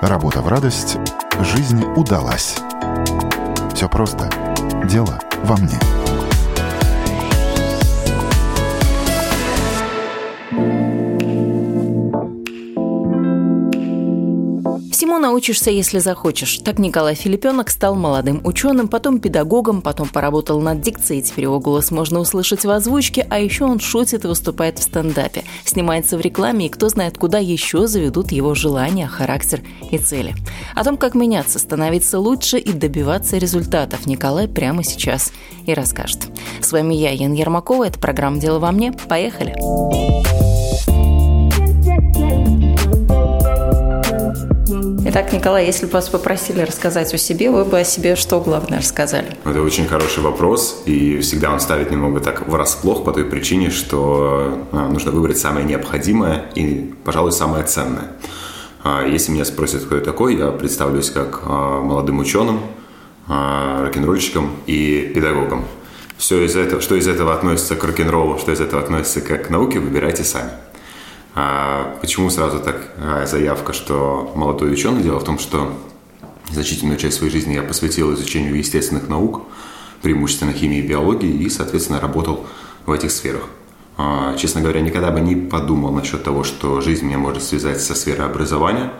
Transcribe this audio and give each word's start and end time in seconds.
Работа 0.00 0.40
в 0.40 0.48
радость, 0.48 0.96
жизнь 1.40 1.84
удалась. 1.94 2.56
Все 3.74 3.86
просто. 3.86 4.30
Дело 4.88 5.18
во 5.44 5.58
мне. 5.58 5.78
Научишься, 15.20 15.70
если 15.70 15.98
захочешь. 15.98 16.58
Так 16.58 16.78
Николай 16.78 17.14
Филипенок 17.14 17.70
стал 17.70 17.94
молодым 17.94 18.40
ученым, 18.44 18.88
потом 18.88 19.20
педагогом, 19.20 19.82
потом 19.82 20.08
поработал 20.08 20.60
над 20.60 20.80
дикцией, 20.80 21.22
теперь 21.22 21.44
его 21.44 21.60
голос 21.60 21.90
можно 21.90 22.18
услышать 22.18 22.64
в 22.64 22.70
озвучке, 22.70 23.26
а 23.30 23.38
еще 23.38 23.64
он 23.64 23.78
шутит 23.80 24.24
и 24.24 24.28
выступает 24.28 24.78
в 24.78 24.82
стендапе, 24.82 25.44
снимается 25.64 26.16
в 26.16 26.20
рекламе, 26.20 26.66
и 26.66 26.68
кто 26.68 26.88
знает, 26.88 27.18
куда 27.18 27.38
еще 27.38 27.86
заведут 27.86 28.32
его 28.32 28.54
желания, 28.54 29.06
характер 29.06 29.60
и 29.90 29.98
цели. 29.98 30.34
О 30.74 30.84
том, 30.84 30.96
как 30.96 31.14
меняться, 31.14 31.58
становиться 31.58 32.18
лучше 32.18 32.58
и 32.58 32.72
добиваться 32.72 33.38
результатов 33.38 34.06
Николай 34.06 34.48
прямо 34.48 34.82
сейчас 34.82 35.32
и 35.66 35.74
расскажет. 35.74 36.28
С 36.60 36.72
вами 36.72 36.94
я, 36.94 37.10
Ян 37.10 37.32
Ермакова, 37.32 37.86
это 37.86 37.98
программа 37.98 38.40
«Дело 38.40 38.58
во 38.58 38.72
мне». 38.72 38.92
Поехали! 38.92 39.54
Поехали! 39.54 41.09
Итак, 45.12 45.32
Николай, 45.32 45.66
если 45.66 45.86
бы 45.86 45.92
вас 45.94 46.08
попросили 46.08 46.60
рассказать 46.60 47.12
о 47.12 47.18
себе, 47.18 47.50
вы 47.50 47.64
бы 47.64 47.80
о 47.80 47.82
себе 47.82 48.14
что 48.14 48.40
главное 48.40 48.78
рассказали? 48.78 49.36
Это 49.44 49.60
очень 49.60 49.88
хороший 49.88 50.22
вопрос, 50.22 50.82
и 50.86 51.18
всегда 51.18 51.52
он 51.52 51.58
ставит 51.58 51.90
немного 51.90 52.20
так 52.20 52.46
врасплох 52.46 53.02
по 53.02 53.10
той 53.10 53.24
причине, 53.24 53.70
что 53.70 54.68
а, 54.70 54.86
нужно 54.86 55.10
выбрать 55.10 55.36
самое 55.36 55.66
необходимое 55.66 56.44
и, 56.54 56.94
пожалуй, 57.04 57.32
самое 57.32 57.64
ценное. 57.64 58.12
А, 58.84 59.04
если 59.04 59.32
меня 59.32 59.44
спросят, 59.44 59.82
кто 59.82 59.96
я 59.96 60.00
такой, 60.00 60.36
я 60.36 60.52
представлюсь 60.52 61.10
как 61.10 61.40
а, 61.44 61.80
молодым 61.80 62.20
ученым, 62.20 62.60
рок-н-ролльщиком 63.26 64.58
и 64.66 65.10
педагогом. 65.12 65.64
Все 66.18 66.44
из 66.44 66.54
этого, 66.54 66.80
что 66.80 66.94
из 66.94 67.08
этого 67.08 67.34
относится 67.34 67.74
к 67.74 67.82
рок-н-роллу, 67.82 68.38
что 68.38 68.52
из 68.52 68.60
этого 68.60 68.80
относится 68.80 69.22
к 69.22 69.50
науке, 69.50 69.80
выбирайте 69.80 70.22
сами. 70.22 70.50
А 71.34 71.96
почему 72.00 72.28
сразу 72.30 72.58
так 72.60 72.92
а, 72.98 73.26
заявка, 73.26 73.72
что 73.72 74.32
молодой 74.34 74.72
ученый? 74.72 75.02
Дело 75.02 75.20
в 75.20 75.24
том, 75.24 75.38
что 75.38 75.72
значительную 76.50 76.98
часть 76.98 77.18
своей 77.18 77.32
жизни 77.32 77.54
я 77.54 77.62
посвятил 77.62 78.12
изучению 78.14 78.56
естественных 78.56 79.08
наук, 79.08 79.42
преимущественно 80.02 80.52
химии 80.52 80.78
и 80.78 80.86
биологии, 80.86 81.30
и, 81.30 81.48
соответственно, 81.48 82.00
работал 82.00 82.46
в 82.86 82.92
этих 82.92 83.10
сферах. 83.12 83.42
А, 83.96 84.34
честно 84.36 84.60
говоря, 84.60 84.80
никогда 84.80 85.10
бы 85.10 85.20
не 85.20 85.36
подумал 85.36 85.92
насчет 85.92 86.24
того, 86.24 86.42
что 86.42 86.80
жизнь 86.80 87.06
меня 87.06 87.18
может 87.18 87.42
связать 87.42 87.80
со 87.80 87.94
сферой 87.94 88.26
образования, 88.26 88.92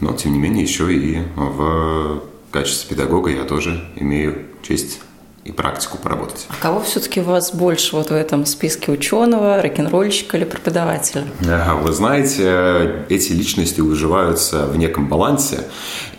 но, 0.00 0.12
тем 0.12 0.32
не 0.32 0.38
менее, 0.38 0.62
еще 0.62 0.92
и 0.92 1.22
в 1.36 2.22
качестве 2.50 2.94
педагога 2.94 3.30
я 3.30 3.44
тоже 3.44 3.82
имею 3.96 4.46
честь 4.62 5.00
и 5.44 5.52
практику 5.52 5.98
поработать. 5.98 6.46
А 6.48 6.54
кого 6.62 6.80
все-таки 6.80 7.20
у 7.20 7.24
вас 7.24 7.52
больше 7.52 7.96
вот 7.96 8.10
в 8.10 8.14
этом 8.14 8.46
списке 8.46 8.92
ученого, 8.92 9.60
рок-н-ролльщика 9.60 10.36
или 10.36 10.44
преподавателя? 10.44 11.24
Вы 11.40 11.92
знаете, 11.92 13.06
эти 13.08 13.32
личности 13.32 13.80
выживаются 13.80 14.66
в 14.66 14.76
неком 14.76 15.08
балансе, 15.08 15.64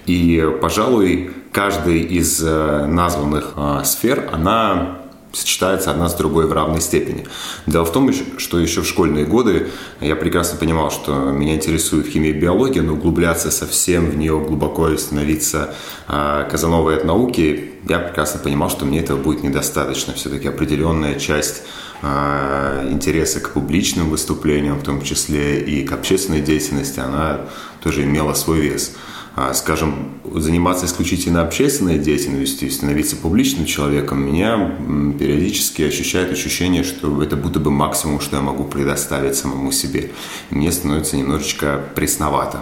и, 0.05 0.45
пожалуй, 0.61 1.31
каждый 1.53 2.01
из 2.01 2.41
э, 2.43 2.85
названных 2.87 3.53
э, 3.55 3.81
сфер, 3.85 4.29
она 4.33 5.02
сочетается 5.33 5.91
одна 5.91 6.07
с 6.07 6.15
другой 6.15 6.47
в 6.47 6.53
равной 6.53 6.79
степени. 6.79 7.25
Дело 7.65 7.85
в 7.85 7.91
том, 7.91 8.11
что 8.37 8.59
еще 8.59 8.81
в 8.81 8.87
школьные 8.87 9.25
годы 9.25 9.67
я 9.99 10.15
прекрасно 10.15 10.57
понимал, 10.59 10.91
что 10.91 11.31
меня 11.31 11.55
интересует 11.55 12.07
химия 12.07 12.29
и 12.29 12.33
биология, 12.33 12.83
но 12.83 12.93
углубляться 12.93 13.49
совсем 13.49 14.11
в 14.11 14.15
нее 14.15 14.39
глубоко 14.39 14.89
и 14.89 14.97
становиться 14.97 15.73
э, 16.07 16.47
казановой 16.49 16.97
от 16.97 17.05
науки, 17.05 17.71
я 17.89 17.99
прекрасно 17.99 18.39
понимал, 18.39 18.69
что 18.69 18.85
мне 18.85 18.99
этого 18.99 19.17
будет 19.17 19.43
недостаточно. 19.43 20.13
Все-таки 20.13 20.47
определенная 20.47 21.19
часть 21.19 21.63
э, 22.03 22.89
интереса 22.91 23.39
к 23.39 23.49
публичным 23.51 24.09
выступлениям, 24.09 24.79
в 24.79 24.83
том 24.83 25.01
числе 25.01 25.61
и 25.61 25.83
к 25.83 25.91
общественной 25.91 26.41
деятельности, 26.41 26.99
она 26.99 27.41
тоже 27.81 28.03
имела 28.03 28.35
свой 28.35 28.61
вес. 28.61 28.93
А, 29.35 29.51
скажем, 29.55 30.19
заниматься 30.35 30.85
исключительно 30.85 31.41
общественной 31.41 31.97
деятельностью 31.97 32.67
и 32.67 32.71
становиться 32.71 33.15
публичным 33.15 33.65
человеком, 33.65 34.21
меня 34.21 34.77
периодически 35.17 35.81
ощущает 35.81 36.31
ощущение, 36.31 36.83
что 36.83 37.21
это 37.23 37.35
будто 37.35 37.59
бы 37.59 37.71
максимум, 37.71 38.19
что 38.19 38.35
я 38.35 38.43
могу 38.43 38.63
предоставить 38.63 39.35
самому 39.35 39.71
себе. 39.71 40.11
мне 40.51 40.71
становится 40.71 41.17
немножечко 41.17 41.81
пресновато. 41.95 42.59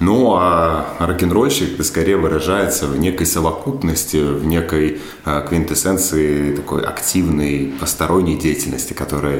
Ну, 0.00 0.34
а 0.34 0.86
рок-н-ролльщик 0.98 1.82
скорее 1.82 2.18
выражается 2.18 2.88
в 2.88 2.98
некой 2.98 3.24
совокупности, 3.24 4.16
в 4.16 4.44
некой 4.44 5.00
а, 5.24 5.40
квинтэссенции 5.40 6.54
такой 6.56 6.82
активной 6.82 7.72
посторонней 7.80 8.36
деятельности, 8.36 8.92
которая 8.92 9.38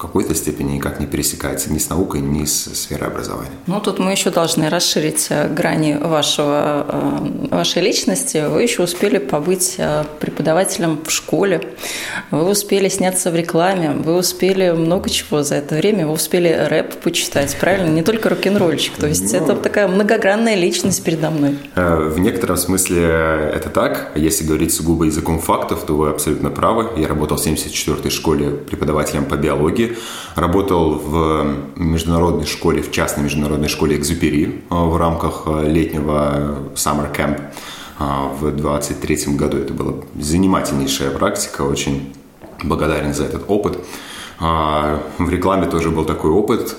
какой-то 0.00 0.34
степени 0.34 0.72
никак 0.72 0.98
не 0.98 1.06
пересекается 1.06 1.70
ни 1.70 1.78
с 1.78 1.90
наукой, 1.90 2.20
ни 2.20 2.44
с 2.46 2.74
сферой 2.74 3.08
образования. 3.08 3.50
Ну, 3.66 3.80
тут 3.80 3.98
мы 3.98 4.10
еще 4.12 4.30
должны 4.30 4.70
расширить 4.70 5.26
э, 5.28 5.48
грани 5.48 5.98
вашего, 6.00 6.86
э, 6.88 7.54
вашей 7.54 7.82
личности. 7.82 8.46
Вы 8.48 8.62
еще 8.62 8.82
успели 8.82 9.18
побыть 9.18 9.74
э, 9.76 10.04
преподавателем 10.18 11.00
в 11.04 11.10
школе, 11.10 11.60
вы 12.30 12.48
успели 12.48 12.88
сняться 12.88 13.30
в 13.30 13.36
рекламе, 13.36 13.90
вы 13.90 14.16
успели 14.16 14.70
много 14.70 15.10
чего 15.10 15.42
за 15.42 15.56
это 15.56 15.74
время, 15.74 16.06
вы 16.06 16.14
успели 16.14 16.48
рэп 16.48 16.94
почитать, 17.02 17.56
правильно? 17.60 17.90
Не 17.90 18.02
только 18.02 18.30
рок-н-ролльщик, 18.30 18.94
то 18.96 19.06
есть 19.06 19.32
ну, 19.32 19.38
это 19.38 19.54
такая 19.54 19.86
многогранная 19.86 20.54
личность 20.54 21.04
передо 21.04 21.30
мной. 21.30 21.58
В 21.74 22.18
некотором 22.18 22.56
смысле 22.56 23.02
это 23.54 23.68
так. 23.68 24.12
Если 24.14 24.44
говорить 24.44 24.72
сугубо 24.72 25.04
языком 25.04 25.40
фактов, 25.40 25.84
то 25.86 25.94
вы 25.94 26.08
абсолютно 26.08 26.50
правы. 26.50 26.88
Я 26.96 27.08
работал 27.08 27.36
в 27.36 27.46
74-й 27.46 28.10
школе 28.10 28.50
преподавателем 28.50 29.24
по 29.26 29.36
биологии, 29.36 29.89
работал 30.36 30.94
в 30.94 31.54
международной 31.76 32.46
школе, 32.46 32.82
в 32.82 32.90
частной 32.90 33.24
международной 33.24 33.68
школе 33.68 33.96
Экзюпери 33.96 34.62
э, 34.70 34.74
в 34.74 34.96
рамках 34.96 35.42
э, 35.46 35.68
летнего 35.68 36.58
Summer 36.74 37.14
Camp 37.14 37.40
э, 37.98 38.04
в 38.40 38.50
23 38.50 39.36
году. 39.36 39.58
Это 39.58 39.74
была 39.74 39.94
занимательнейшая 40.18 41.10
практика, 41.10 41.62
очень 41.62 42.14
благодарен 42.62 43.14
за 43.14 43.24
этот 43.24 43.44
опыт. 43.48 43.78
В 44.38 45.28
рекламе 45.28 45.66
тоже 45.66 45.90
был 45.90 46.06
такой 46.06 46.30
опыт. 46.30 46.74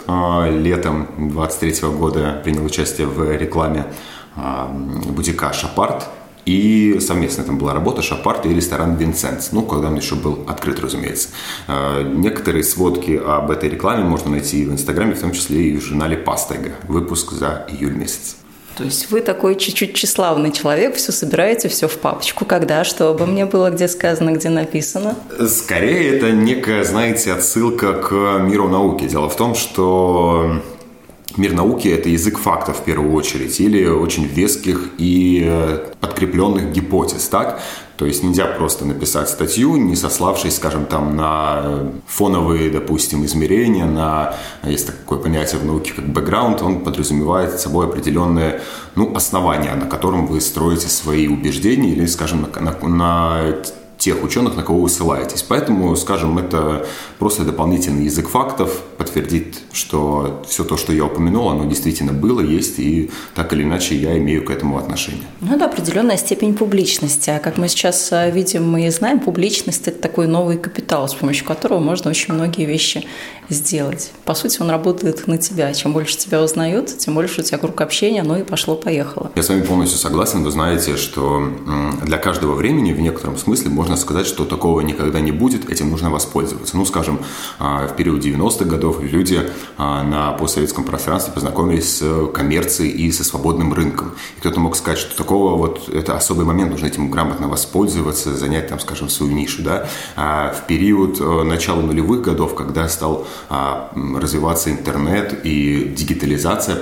Летом 0.49 1.07
23 1.15 1.89
года 1.89 2.41
принял 2.43 2.65
участие 2.65 3.05
в 3.05 3.37
рекламе 3.37 3.85
бутика 4.35 5.53
«Шапарт», 5.53 6.07
и 6.45 6.97
совместно 6.99 7.43
там 7.43 7.57
была 7.57 7.73
работа 7.73 8.01
Шапарта 8.01 8.47
и 8.47 8.53
ресторан 8.53 8.95
Винсенс. 8.95 9.51
Ну, 9.51 9.63
когда 9.63 9.87
он 9.87 9.95
еще 9.95 10.15
был 10.15 10.43
открыт, 10.47 10.79
разумеется. 10.79 11.29
А, 11.67 12.03
некоторые 12.03 12.63
сводки 12.63 13.21
об 13.23 13.51
этой 13.51 13.69
рекламе 13.69 14.03
можно 14.03 14.31
найти 14.31 14.65
в 14.65 14.71
Инстаграме, 14.71 15.13
в 15.13 15.19
том 15.19 15.31
числе 15.31 15.69
и 15.69 15.77
в 15.77 15.81
журнале 15.81 16.17
Пастега. 16.17 16.71
Выпуск 16.87 17.31
за 17.31 17.65
июль 17.69 17.93
месяц. 17.93 18.35
То 18.77 18.85
есть 18.85 19.11
вы 19.11 19.21
такой 19.21 19.55
чуть-чуть 19.55 19.93
тщеславный 19.93 20.51
человек, 20.51 20.95
все 20.95 21.11
собираете, 21.11 21.67
все 21.67 21.87
в 21.87 21.97
папочку. 21.97 22.45
Когда, 22.45 22.83
что 22.83 23.09
обо 23.09 23.25
мне 23.25 23.45
было, 23.45 23.69
где 23.69 23.87
сказано, 23.87 24.31
где 24.31 24.49
написано? 24.49 25.15
Скорее, 25.47 26.15
это 26.15 26.31
некая, 26.31 26.83
знаете, 26.83 27.33
отсылка 27.33 27.93
к 27.93 28.39
миру 28.39 28.69
науки. 28.69 29.07
Дело 29.07 29.29
в 29.29 29.35
том, 29.35 29.55
что 29.55 30.61
Мир 31.37 31.53
науки– 31.53 31.87
это 31.89 32.09
язык 32.09 32.37
фактов 32.37 32.79
в 32.79 32.83
первую 32.83 33.13
очередь 33.13 33.59
или 33.59 33.85
очень 33.85 34.25
веских 34.25 34.89
и 34.97 35.43
э, 35.45 35.91
подкрепленных 35.99 36.71
гипотез, 36.71 37.27
так? 37.29 37.61
То 37.95 38.05
есть 38.05 38.23
нельзя 38.23 38.47
просто 38.47 38.83
написать 38.83 39.29
статью, 39.29 39.77
не 39.77 39.95
сославшись, 39.95 40.55
скажем, 40.55 40.85
там 40.87 41.15
на 41.15 41.91
фоновые, 42.07 42.69
допустим, 42.69 43.23
измерения, 43.25 43.85
на, 43.85 44.35
есть 44.63 44.87
такое 44.87 45.19
понятие 45.19 45.61
в 45.61 45.65
науке, 45.65 45.93
как 45.93 46.07
бэкграунд, 46.07 46.61
он 46.63 46.79
подразумевает 46.81 47.59
собой 47.59 47.85
определенное 47.85 48.61
ну, 48.95 49.15
основание, 49.15 49.75
на 49.75 49.85
котором 49.85 50.25
вы 50.25 50.41
строите 50.41 50.87
свои 50.87 51.27
убеждения 51.27 51.91
или, 51.91 52.07
скажем, 52.07 52.41
на, 52.41 52.59
на, 52.59 52.87
на 52.87 53.55
тех 54.01 54.23
ученых, 54.23 54.55
на 54.55 54.63
кого 54.63 54.81
вы 54.81 54.89
ссылаетесь. 54.89 55.43
Поэтому, 55.43 55.95
скажем, 55.95 56.39
это 56.39 56.87
просто 57.19 57.43
дополнительный 57.43 58.05
язык 58.05 58.29
фактов, 58.29 58.81
подтвердит, 58.97 59.59
что 59.71 60.43
все 60.47 60.63
то, 60.63 60.75
что 60.75 60.91
я 60.91 61.05
упомянул, 61.05 61.49
оно 61.49 61.65
действительно 61.65 62.11
было, 62.11 62.41
есть, 62.41 62.79
и 62.79 63.11
так 63.35 63.53
или 63.53 63.61
иначе 63.61 63.95
я 63.95 64.17
имею 64.17 64.43
к 64.43 64.49
этому 64.49 64.79
отношение. 64.79 65.23
Ну, 65.39 65.55
это 65.55 65.65
определенная 65.65 66.17
степень 66.17 66.55
публичности. 66.55 67.29
А 67.29 67.37
как 67.37 67.59
мы 67.59 67.67
сейчас 67.67 68.11
э, 68.11 68.31
видим, 68.31 68.67
мы 68.67 68.89
знаем, 68.89 69.19
публичность– 69.19 69.87
это 69.87 70.01
такой 70.01 70.25
новый 70.25 70.57
капитал, 70.57 71.07
с 71.07 71.13
помощью 71.13 71.45
которого 71.45 71.77
можно 71.77 72.09
очень 72.09 72.33
многие 72.33 72.65
вещи 72.65 73.05
сделать. 73.49 74.11
По 74.25 74.33
сути, 74.33 74.61
он 74.61 74.71
работает 74.71 75.27
на 75.27 75.37
тебя. 75.37 75.73
Чем 75.73 75.93
больше 75.93 76.17
тебя 76.17 76.41
узнают, 76.41 76.97
тем 76.97 77.13
больше 77.13 77.41
у 77.41 77.43
тебя 77.43 77.59
круг 77.59 77.79
общения, 77.81 78.23
ну 78.23 78.37
и 78.39 78.43
пошло-поехало. 78.43 79.31
Я 79.35 79.43
с 79.43 79.49
вами 79.49 79.61
полностью 79.61 79.99
согласен. 79.99 80.43
Вы 80.43 80.51
знаете, 80.51 80.97
что 80.97 81.47
для 82.03 82.17
каждого 82.17 82.55
времени 82.55 82.93
в 82.93 82.99
некотором 82.99 83.37
смысле 83.37 83.69
можно 83.69 83.90
можно 83.91 84.01
сказать, 84.01 84.25
что 84.25 84.45
такого 84.45 84.79
никогда 84.79 85.19
не 85.19 85.33
будет, 85.33 85.69
этим 85.69 85.91
нужно 85.91 86.09
воспользоваться. 86.09 86.77
Ну, 86.77 86.85
скажем, 86.85 87.19
а, 87.59 87.87
в 87.87 87.95
период 87.97 88.23
90-х 88.23 88.63
годов 88.63 89.01
люди 89.01 89.49
а, 89.77 90.03
на 90.03 90.31
постсоветском 90.31 90.85
пространстве 90.85 91.33
познакомились 91.33 91.97
с 91.97 92.27
коммерцией 92.33 92.91
и 92.91 93.11
со 93.11 93.25
свободным 93.25 93.73
рынком. 93.73 94.13
И 94.37 94.39
кто-то 94.39 94.61
мог 94.61 94.77
сказать, 94.77 94.97
что 94.97 95.13
такого 95.17 95.57
вот, 95.57 95.89
это 95.89 96.15
особый 96.15 96.45
момент, 96.45 96.71
нужно 96.71 96.85
этим 96.85 97.11
грамотно 97.11 97.49
воспользоваться, 97.49 98.33
занять 98.33 98.69
там, 98.69 98.79
скажем, 98.79 99.09
свою 99.09 99.33
нишу, 99.33 99.61
да. 99.61 99.89
А 100.15 100.53
в 100.53 100.67
период 100.67 101.19
э, 101.19 101.43
начала 101.43 101.81
нулевых 101.81 102.21
годов, 102.21 102.55
когда 102.55 102.87
стал 102.87 103.27
развиваться 103.49 104.71
интернет 104.71 105.41
и 105.43 105.93
дигитализация 105.97 106.77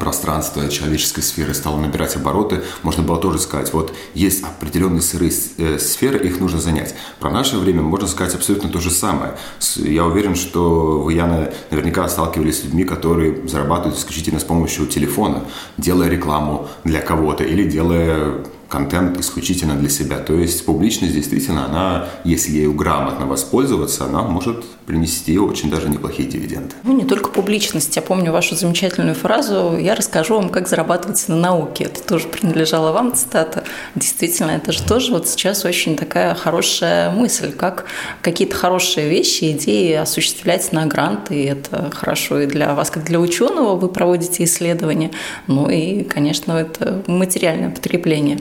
пространство 0.00 0.68
человеческой 0.68 1.20
сферы 1.20 1.54
стало 1.54 1.78
набирать 1.78 2.16
обороты, 2.16 2.62
можно 2.82 3.04
было 3.04 3.20
тоже 3.20 3.38
сказать, 3.38 3.72
вот 3.72 3.94
есть 4.14 4.42
определенные 4.42 5.02
сырые 5.02 5.30
э, 5.58 5.78
сферы, 5.78 6.26
их 6.26 6.40
нужно 6.40 6.58
занять. 6.58 6.94
Про 7.20 7.30
наше 7.30 7.58
время 7.58 7.82
можно 7.82 8.08
сказать 8.08 8.34
абсолютно 8.34 8.70
то 8.70 8.80
же 8.80 8.90
самое. 8.90 9.36
Я 9.76 10.06
уверен, 10.06 10.34
что 10.34 11.00
вы, 11.00 11.12
Яна, 11.12 11.52
наверняка 11.70 12.08
сталкивались 12.08 12.60
с 12.60 12.64
людьми, 12.64 12.84
которые 12.84 13.46
зарабатывают 13.46 13.98
исключительно 13.98 14.40
с 14.40 14.44
помощью 14.44 14.86
телефона, 14.86 15.44
делая 15.76 16.08
рекламу 16.08 16.68
для 16.82 17.00
кого-то 17.00 17.44
или 17.44 17.68
делая 17.68 18.44
контент 18.70 19.18
исключительно 19.18 19.74
для 19.74 19.90
себя. 19.90 20.18
То 20.18 20.34
есть 20.34 20.64
публичность 20.64 21.12
действительно, 21.12 21.66
она, 21.66 22.06
если 22.24 22.52
ею 22.52 22.72
грамотно 22.72 23.26
воспользоваться, 23.26 24.04
она 24.04 24.22
может 24.22 24.64
принести 24.86 25.38
очень 25.38 25.70
даже 25.70 25.88
неплохие 25.88 26.28
дивиденды. 26.28 26.74
Ну, 26.84 26.96
не 26.96 27.04
только 27.04 27.30
публичность. 27.30 27.94
Я 27.96 28.02
помню 28.02 28.32
вашу 28.32 28.54
замечательную 28.54 29.14
фразу 29.14 29.76
«Я 29.78 29.94
расскажу 29.94 30.36
вам, 30.36 30.48
как 30.48 30.68
зарабатывать 30.68 31.22
на 31.28 31.36
науке». 31.36 31.84
Это 31.84 32.02
тоже 32.02 32.28
принадлежало 32.28 32.92
вам, 32.92 33.14
цитата. 33.14 33.64
Действительно, 33.94 34.52
это 34.52 34.72
же 34.72 34.82
тоже 34.82 35.12
вот 35.12 35.28
сейчас 35.28 35.64
очень 35.64 35.96
такая 35.96 36.34
хорошая 36.34 37.10
мысль, 37.10 37.52
как 37.52 37.84
какие-то 38.22 38.54
хорошие 38.54 39.08
вещи, 39.08 39.50
идеи 39.52 39.94
осуществлять 39.94 40.72
на 40.72 40.86
гранты. 40.86 41.34
И 41.34 41.44
это 41.44 41.90
хорошо 41.92 42.40
и 42.40 42.46
для 42.46 42.74
вас, 42.74 42.90
как 42.90 43.04
для 43.04 43.18
ученого, 43.18 43.76
вы 43.76 43.88
проводите 43.88 44.44
исследования. 44.44 45.10
Ну 45.48 45.68
и, 45.68 46.04
конечно, 46.04 46.52
это 46.52 47.02
материальное 47.06 47.70
потребление. 47.70 48.38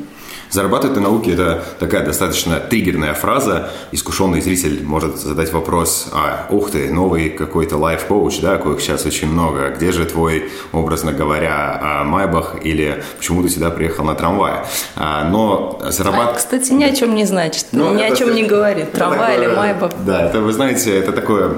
Зарабатывать 0.50 0.96
на 0.96 1.04
науке– 1.04 1.34
это 1.34 1.64
такая 1.80 2.04
достаточно 2.04 2.60
триггерная 2.60 3.14
фраза. 3.14 3.70
Искушенный 3.92 4.42
зритель 4.42 4.84
может 4.84 5.18
задать 5.18 5.54
вопрос, 5.54 6.08
а, 6.12 6.48
ух 6.50 6.72
ты, 6.72 6.92
новый 6.92 7.30
какой-то 7.30 7.78
лайф-коуч, 7.78 8.40
да, 8.42 8.58
коих 8.58 8.82
сейчас 8.82 9.06
очень 9.06 9.28
много. 9.30 9.70
Где 9.70 9.92
же 9.92 10.06
твой, 10.06 10.50
образно 10.72 11.12
говоря, 11.12 11.80
а, 11.82 12.04
Майбах 12.04 12.56
или 12.64 13.04
почему 13.18 13.44
ты 13.44 13.50
сюда 13.50 13.70
приехал 13.70 14.04
на 14.04 14.16
трамвае? 14.16 14.66
А, 14.96 15.24
но 15.30 15.80
зарабатывать... 15.88 16.36
А, 16.36 16.40
кстати, 16.40 16.72
ни 16.72 16.84
о 16.84 16.96
чем 16.96 17.14
не 17.14 17.26
значит, 17.26 17.68
ну, 17.72 17.94
ни 17.94 18.02
о 18.02 18.16
чем 18.16 18.34
не 18.34 18.44
говорит. 18.48 18.92
Трамвай 18.92 19.38
или 19.38 19.48
Майбах. 19.48 19.92
Да, 20.04 20.26
это, 20.26 20.42
вы 20.42 20.52
знаете, 20.52 20.98
это 20.98 21.12
такое 21.12 21.58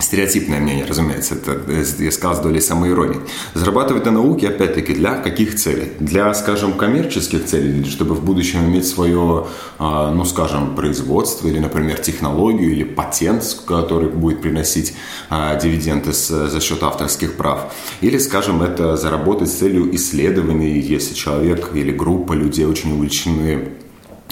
Стереотипное 0.00 0.60
мнение, 0.60 0.86
разумеется, 0.86 1.34
это 1.34 1.60
я 2.02 2.10
сказал 2.10 2.36
с 2.36 2.40
долей 2.40 2.60
самоиронии. 2.60 3.20
Зарабатывать 3.54 4.06
на 4.06 4.12
науке, 4.12 4.48
опять-таки, 4.48 4.94
для 4.94 5.16
каких 5.16 5.56
целей? 5.56 5.92
Для, 6.00 6.32
скажем, 6.32 6.72
коммерческих 6.72 7.44
целей, 7.44 7.84
чтобы 7.84 8.14
в 8.14 8.24
будущем 8.24 8.64
иметь 8.64 8.86
свое, 8.86 9.46
а, 9.78 10.10
ну, 10.10 10.24
скажем, 10.24 10.74
производство 10.74 11.48
или, 11.48 11.58
например, 11.58 11.98
технологию 11.98 12.72
или 12.72 12.84
патент, 12.84 13.44
который 13.66 14.08
будет 14.08 14.40
приносить 14.40 14.94
а, 15.28 15.54
дивиденды 15.56 16.12
за 16.12 16.60
счет 16.60 16.82
авторских 16.82 17.36
прав. 17.36 17.72
Или, 18.00 18.16
скажем, 18.18 18.62
это 18.62 18.96
заработать 18.96 19.50
с 19.50 19.56
целью 19.56 19.94
исследований, 19.94 20.78
если 20.78 21.14
человек 21.14 21.70
или 21.74 21.92
группа 21.92 22.32
людей 22.32 22.64
очень 22.64 22.94
увлечены 22.94 23.68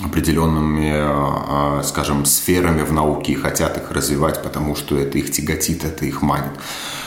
определенными, 0.02 0.92
а, 0.94 1.82
скажем, 1.84 2.24
сферами 2.24 2.82
в 2.82 2.92
науке 2.92 3.32
и 3.32 3.36
хотят 3.36 3.76
их 3.76 3.90
развивать, 3.90 4.42
потому 4.42 4.76
что 4.76 4.96
это 4.98 5.18
их 5.18 5.32
тяготит, 5.32 5.84
это 5.84 6.06
их 6.06 6.22
манит. 6.22 6.52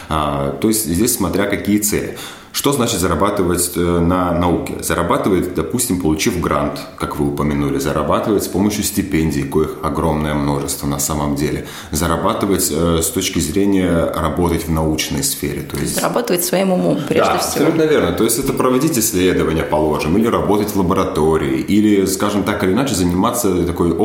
А, 0.10 0.52
то 0.52 0.68
есть 0.68 0.86
здесь 0.86 1.16
смотря 1.16 1.46
какие 1.46 1.80
цели. 1.80 2.18
Что 2.52 2.74
значит 2.74 3.00
зарабатывать 3.00 3.72
э, 3.76 3.80
на 3.80 4.34
науке? 4.34 4.76
Зарабатывает, 4.82 5.56
допустим, 5.56 6.02
получив 6.02 6.40
грант, 6.42 6.80
как 6.98 7.18
вы 7.18 7.28
упомянули, 7.30 7.80
зарабатывать 7.80 8.44
с 8.44 8.48
помощью 8.48 8.84
стипендий, 8.84 9.44
коих 9.44 9.78
огромное 9.84 10.34
множество 10.34 10.86
на 10.86 11.00
самом 11.00 11.36
деле. 11.36 11.66
Зарабатывать 11.92 12.70
э, 12.72 13.00
с 13.02 13.08
точки 13.08 13.40
зрения 13.40 14.12
работать 14.14 14.68
в 14.68 14.72
научной 14.72 15.24
сфере. 15.24 15.62
То 15.62 15.78
есть... 15.78 15.96
Зарабатывать 15.96 16.44
своим 16.44 16.74
умом, 16.74 17.00
прежде 17.08 17.32
да, 17.32 17.38
всего. 17.38 17.66
абсолютно 17.66 17.84
верно. 17.84 18.12
То 18.12 18.26
есть 18.26 18.38
это 18.38 18.54
проводить 18.54 18.98
исследования, 18.98 19.64
положим, 19.64 20.18
или 20.18 20.28
работать 20.28 20.70
в 20.72 20.78
лаборатории, 20.78 21.60
или, 21.60 22.06
скажем 22.06 22.44
так 22.44 22.64
или 22.64 22.74
иначе, 22.74 22.96
заниматься 22.96 23.64
такой 23.64 23.96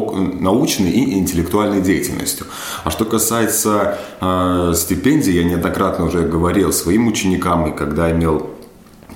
научной 0.41 0.91
и 0.91 1.19
интеллектуальной 1.19 1.81
деятельностью. 1.81 2.47
А 2.85 2.91
что 2.91 3.05
касается 3.05 3.99
э, 4.21 4.73
стипендий, 4.77 5.35
я 5.35 5.43
неоднократно 5.43 6.05
уже 6.07 6.21
говорил 6.21 6.73
своим 6.73 7.09
ученикам, 7.09 7.67
и 7.67 7.77
когда 7.77 8.11
имел 8.13 8.36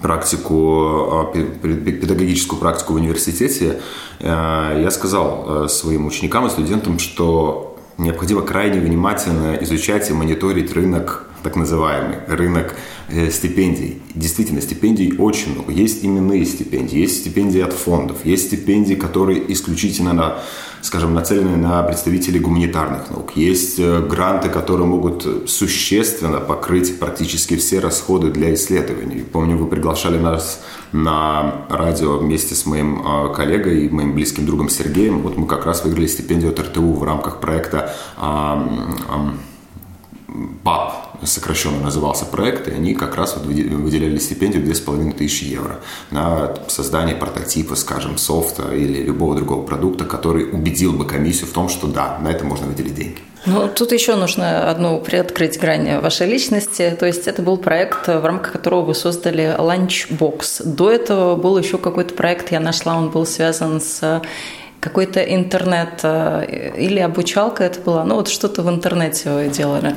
практику, 0.02 0.85
а, 1.12 1.32
педагогическую 1.32 2.58
практику 2.58 2.94
в 2.94 2.97
университете, 2.97 3.81
э, 4.19 4.81
я 4.82 4.91
сказал 4.91 5.64
э, 5.64 5.69
своим 5.69 6.06
ученикам 6.06 6.47
и 6.47 6.50
студентам, 6.50 6.99
что 6.99 7.76
необходимо 7.99 8.43
крайне 8.43 8.81
внимательно 8.81 9.56
изучать 9.61 10.11
и 10.11 10.12
мониторить 10.12 10.73
рынок 10.73 11.29
так 11.42 11.56
называемый 11.56 12.19
рынок 12.26 12.75
э, 13.08 13.31
стипендий. 13.31 14.00
Действительно, 14.14 14.60
стипендий 14.60 15.14
очень 15.19 15.54
много. 15.54 15.72
Есть 15.72 16.04
именные 16.04 16.44
стипендии, 16.44 16.98
есть 16.98 17.20
стипендии 17.20 17.60
от 17.60 17.72
фондов, 17.72 18.25
есть 18.25 18.46
стипендии, 18.46 18.94
которые 18.94 19.52
исключительно 19.52 20.12
на, 20.12 20.38
скажем, 20.82 21.14
нацелены 21.14 21.56
на 21.56 21.82
представителей 21.82 22.40
гуманитарных 22.40 23.10
наук. 23.10 23.32
Есть 23.37 23.78
э, 23.78 24.00
гранты, 24.06 24.48
которые 24.48 24.87
могут 24.87 25.50
существенно 25.50 26.40
покрыть 26.40 26.98
практически 26.98 27.56
все 27.56 27.81
расходы 27.81 28.31
для 28.31 28.54
исследований. 28.54 29.22
Помню, 29.22 29.56
вы 29.56 29.66
приглашали 29.66 30.19
нас 30.19 30.62
на 30.92 31.66
радио 31.69 32.19
вместе 32.19 32.54
с 32.54 32.66
моим 32.66 33.02
э, 33.06 33.34
коллегой 33.34 33.87
и 33.87 33.88
моим 33.88 34.14
близким 34.14 34.46
другом 34.46 34.69
Сергеем. 34.69 35.22
Вот 35.22 35.37
мы 35.37 35.46
как 35.46 35.66
раз 35.66 35.84
выиграли 35.84 36.06
стипендию 36.06 36.52
от 36.52 36.60
РТУ 36.60 36.92
в 36.92 37.02
рамках 37.04 37.40
проекта 37.40 37.94
ПАП, 40.62 41.00
сокращенно 41.25 41.81
назывался 41.81 42.25
проект, 42.25 42.69
и 42.69 42.72
они 42.72 42.94
как 42.94 43.17
раз 43.17 43.37
вот 43.37 43.44
выделяли 43.44 44.19
стипендию 44.19 44.62
2500 44.64 45.20
евро 45.43 45.81
на 46.11 46.55
создание 46.69 47.17
прототипа, 47.17 47.76
скажем, 47.76 48.19
софта 48.19 48.75
или 48.75 49.02
любого 49.02 49.34
другого 49.34 49.64
продукта, 49.64 50.05
который 50.05 50.44
убедил 50.50 50.93
бы 50.93 51.06
комиссию 51.06 51.46
в 51.46 51.52
том, 51.52 51.69
что 51.69 51.87
да, 51.87 52.19
на 52.19 52.28
это 52.28 52.44
можно 52.44 52.67
выделить 52.67 52.94
деньги. 52.94 53.19
Ну, 53.46 53.69
тут 53.69 53.93
еще 53.93 54.17
нужно 54.17 54.70
одну 54.70 55.00
приоткрыть 55.00 55.58
грань 55.58 55.99
вашей 56.00 56.26
личности. 56.26 56.94
То 56.99 57.06
есть 57.06 57.26
это 57.26 57.40
был 57.40 57.56
проект, 57.56 58.06
в 58.06 58.25
рамках 58.25 58.52
которого 58.52 58.82
вы 58.82 58.94
создали 58.94 59.56
Lunchbox. 59.58 60.64
До 60.64 60.90
этого 60.90 61.37
был 61.37 61.56
еще 61.56 61.78
какой-то 61.78 62.14
проект, 62.14 62.52
я 62.52 62.61
нашла, 62.61 62.99
он 62.99 63.11
был 63.11 63.25
связан 63.25 63.80
с 63.80 64.21
какой-то 64.80 65.21
интернет 65.21 66.00
э, 66.02 66.73
или 66.76 66.99
обучалка 67.00 67.64
это 67.64 67.80
была, 67.80 68.04
ну 68.04 68.14
вот 68.16 68.28
что-то 68.28 68.62
в 68.62 68.71
интернете 68.71 69.30
вы 69.30 69.49
делали. 69.49 69.94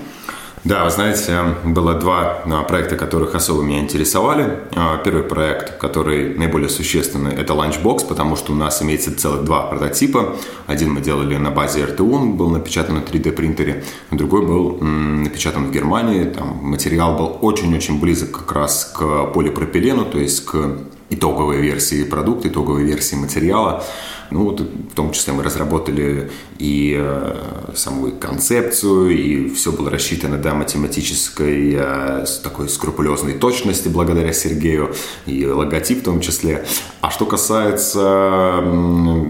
Да, 0.64 0.86
вы 0.86 0.92
знаете, 0.92 1.38
было 1.66 1.96
два 1.96 2.42
а, 2.46 2.64
проекта, 2.64 2.96
которых 2.96 3.36
особо 3.36 3.64
меня 3.64 3.80
интересовали. 3.80 4.60
А, 4.74 4.96
первый 4.96 5.24
проект, 5.24 5.78
который 5.78 6.36
наиболее 6.36 6.70
существенный, 6.70 7.34
это 7.34 7.52
Lunchbox, 7.52 8.08
потому 8.08 8.38
что 8.38 8.54
у 8.54 8.56
нас 8.56 8.82
имеется 8.82 9.14
целых 9.14 9.44
два 9.44 9.64
прототипа. 9.64 10.38
Один 10.66 10.94
мы 10.94 11.02
делали 11.02 11.36
на 11.36 11.52
базе 11.52 11.84
РТУ, 11.84 12.10
он 12.10 12.38
был 12.38 12.50
напечатан 12.50 12.96
на 12.96 13.00
3D 13.00 13.34
принтере, 13.34 13.84
другой 14.12 14.46
был 14.46 14.78
напечатан 14.80 15.66
в 15.66 15.72
Германии. 15.72 16.24
Там 16.24 16.60
материал 16.62 17.18
был 17.18 17.38
очень-очень 17.42 18.00
близок 18.00 18.32
как 18.32 18.54
раз 18.54 18.94
к 18.98 19.34
полипропилену, 19.34 20.06
то 20.06 20.18
есть 20.18 20.46
к 20.46 20.78
итоговой 21.10 21.62
версии 21.62 22.04
продукта, 22.04 22.48
итоговой 22.48 22.86
версии 22.86 23.16
материала. 23.16 23.84
Ну, 24.34 24.46
вот 24.46 24.62
в 24.62 24.96
том 24.96 25.12
числе 25.12 25.32
мы 25.32 25.44
разработали 25.44 26.32
и 26.58 26.98
э, 27.00 27.36
саму 27.76 28.12
концепцию, 28.14 29.12
и 29.12 29.50
все 29.50 29.72
было 29.72 29.92
рассчитано 29.92 30.40
до 30.40 30.56
математической 30.56 31.76
э, 31.78 32.26
такой 32.42 32.68
скрупулезной 32.68 33.34
точности 33.34 33.90
благодаря 33.90 34.34
Сергею, 34.34 34.96
и 35.28 35.46
логотип 35.46 36.00
в 36.00 36.04
том 36.04 36.20
числе. 36.20 36.66
А 37.02 37.12
что 37.12 37.28
касается 37.28 38.64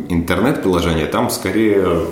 интернет-приложения, 0.08 1.08
там 1.08 1.30
скорее 1.30 2.06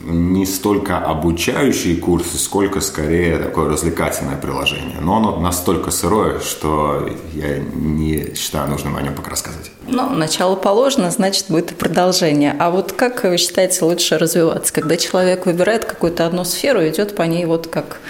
не 0.00 0.46
столько 0.46 0.98
обучающие 0.98 1.96
курсы, 1.96 2.38
сколько 2.38 2.80
скорее 2.80 3.38
такое 3.38 3.68
развлекательное 3.68 4.36
приложение. 4.36 4.98
Но 5.00 5.16
оно 5.16 5.40
настолько 5.40 5.90
сырое, 5.90 6.40
что 6.40 7.08
я 7.34 7.58
не 7.58 8.34
считаю 8.34 8.68
нужным 8.68 8.96
о 8.96 9.02
нем 9.02 9.14
пока 9.14 9.30
рассказать. 9.30 9.70
Ну, 9.86 10.10
начало 10.10 10.56
положено, 10.56 11.10
значит, 11.10 11.46
будет 11.48 11.72
и 11.72 11.74
продолжение. 11.74 12.54
А 12.58 12.70
вот 12.70 12.92
как 12.92 13.24
вы 13.24 13.36
считаете 13.38 13.84
лучше 13.84 14.18
развиваться? 14.18 14.72
Когда 14.72 14.96
человек 14.96 15.46
выбирает 15.46 15.84
какую-то 15.84 16.26
одну 16.26 16.44
сферу, 16.44 16.86
идет 16.86 17.16
по 17.16 17.22
ней 17.22 17.44
вот 17.46 17.66
как 17.66 18.00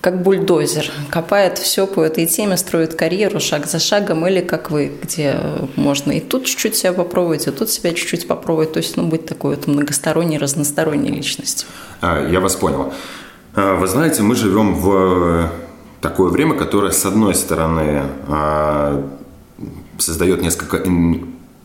как 0.00 0.22
бульдозер, 0.22 0.90
копает 1.10 1.58
все 1.58 1.86
по 1.86 2.02
этой 2.02 2.26
теме, 2.26 2.56
строит 2.56 2.94
карьеру 2.94 3.40
шаг 3.40 3.66
за 3.66 3.78
шагом, 3.78 4.26
или 4.26 4.40
как 4.40 4.70
вы, 4.70 4.92
где 5.02 5.36
можно 5.76 6.12
и 6.12 6.20
тут 6.20 6.44
чуть-чуть 6.44 6.76
себя 6.76 6.92
попробовать, 6.92 7.46
и 7.48 7.50
тут 7.50 7.68
себя 7.70 7.92
чуть-чуть 7.92 8.28
попробовать, 8.28 8.72
то 8.72 8.78
есть 8.78 8.96
ну, 8.96 9.06
быть 9.06 9.26
такой 9.26 9.56
вот 9.56 9.66
многосторонней, 9.66 10.38
разносторонней 10.38 11.10
личностью. 11.10 11.66
А, 12.00 12.28
я 12.28 12.40
вас 12.40 12.54
понял. 12.54 12.92
А, 13.54 13.74
вы 13.74 13.88
знаете, 13.88 14.22
мы 14.22 14.36
живем 14.36 14.74
в 14.74 15.50
такое 16.00 16.30
время, 16.30 16.54
которое, 16.54 16.92
с 16.92 17.04
одной 17.04 17.34
стороны, 17.34 18.02
а, 18.28 19.04
создает 19.98 20.42
несколько 20.42 20.78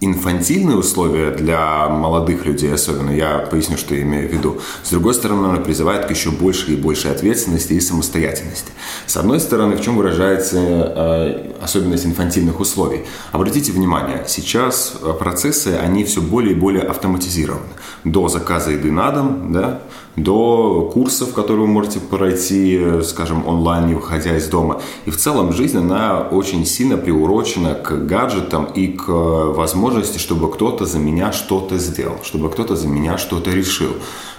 инфантильные 0.05 0.77
условия 0.77 1.31
для 1.31 1.88
молодых 1.89 2.45
людей 2.45 2.74
особенно, 2.74 3.12
я 3.12 3.39
поясню, 3.39 3.77
что 3.77 3.95
я 3.95 4.01
имею 4.01 4.29
в 4.29 4.31
виду. 4.31 4.60
С 4.83 4.89
другой 4.89 5.13
стороны, 5.13 5.48
она 5.48 5.57
призывает 5.57 6.05
к 6.05 6.12
еще 6.12 6.31
большей 6.31 6.74
и 6.74 6.77
большей 6.77 7.12
ответственности 7.12 7.74
и 7.74 7.79
самостоятельности. 7.79 8.72
С 9.05 9.17
одной 9.17 9.39
стороны, 9.39 9.75
в 9.75 9.81
чем 9.81 9.98
выражается 9.98 10.57
э, 10.60 11.51
особенность 11.62 12.05
инфантильных 12.05 12.60
условий? 12.60 13.05
Обратите 13.31 13.72
внимание, 13.72 14.25
сейчас 14.27 14.93
процессы, 15.19 15.79
они 15.81 16.03
все 16.03 16.22
более 16.22 16.53
и 16.53 16.55
более 16.55 16.83
автоматизированы. 16.83 17.63
До 18.03 18.27
заказа 18.27 18.72
еды 18.72 18.91
на 18.91 19.12
дом, 19.12 19.51
да, 19.53 19.81
до 20.15 20.91
курсов, 20.93 21.34
которые 21.34 21.65
вы 21.65 21.72
можете 21.72 22.00
пройти, 22.00 23.01
скажем, 23.03 23.48
онлайн, 23.48 23.88
не 23.88 23.96
выходя 23.96 24.38
из 24.38 24.48
дома. 24.48 24.82
И 25.05 25.12
в 25.12 25.17
целом 25.17 25.53
жизнь, 25.53 25.77
она 25.77 26.22
очень 26.22 26.65
сильно 26.65 26.98
приурочена 26.98 27.74
к 27.74 28.05
гаджетам 28.05 28.65
и 28.65 28.88
к 28.88 29.08
возможности, 29.08 30.20
чтобы 30.20 30.51
кто-то 30.51 30.86
за 30.86 31.00
меня 31.00 31.32
что-то 31.32 31.77
сделал, 31.77 32.17
чтобы 32.24 32.50
кто-то 32.50 32.75
за 32.75 32.88
меня 32.88 33.17
что-то 33.17 33.51
решил. 33.51 33.93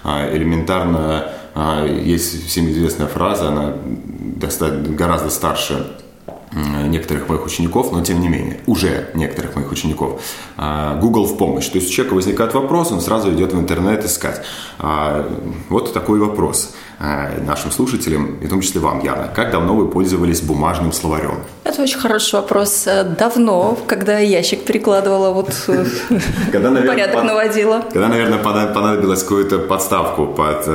А, 0.05 0.35
элементарно 0.35 1.31
а, 1.55 1.87
есть 1.87 2.47
всем 2.47 2.71
известная 2.71 3.07
фраза, 3.07 3.49
она 3.49 3.75
гораздо 4.97 5.31
старше 5.31 6.04
некоторых 6.55 7.29
моих 7.29 7.45
учеников, 7.45 7.93
но 7.93 8.03
тем 8.03 8.21
не 8.21 8.29
менее, 8.29 8.59
уже 8.67 9.11
некоторых 9.15 9.57
моих 9.57 9.73
учеников, 9.73 10.23
а, 10.57 10.99
Google 11.01 11.27
в 11.27 11.37
помощь. 11.37 11.69
То 11.69 11.79
есть 11.79 11.91
у 11.91 11.93
человека 11.93 12.15
возникает 12.15 12.55
вопрос, 12.55 12.93
он 12.93 13.01
сразу 13.01 13.33
идет 13.33 13.53
в 13.53 13.59
интернет 13.59 14.05
искать. 14.05 14.43
А, 14.79 15.29
вот 15.69 15.93
такой 15.93 16.19
вопрос. 16.19 16.75
Э, 17.01 17.41
нашим 17.45 17.73
слушателям, 17.73 18.37
и 18.41 18.47
в 18.47 18.49
том 18.49 18.61
числе 18.61 18.81
вам, 18.81 19.01
Яна. 19.01 19.29
Как 19.35 19.51
давно 19.51 19.75
вы 19.75 19.89
пользовались 19.89 20.41
бумажным 20.41 20.93
словарем? 20.93 21.41
Это 21.65 21.83
очень 21.83 21.99
хороший 21.99 22.37
вопрос. 22.37 22.87
Э, 22.87 23.03
давно, 23.03 23.77
когда 23.89 24.19
ящик 24.19 24.65
перекладывала, 24.65 25.31
вот 25.31 25.51
э, 25.67 25.85
порядок 26.53 27.25
наводила. 27.25 27.83
Когда, 27.93 28.07
наверное, 28.07 28.39
понадобилось 28.39 29.23
какую-то 29.23 29.59
подставку 29.59 30.29
под, 30.29 30.69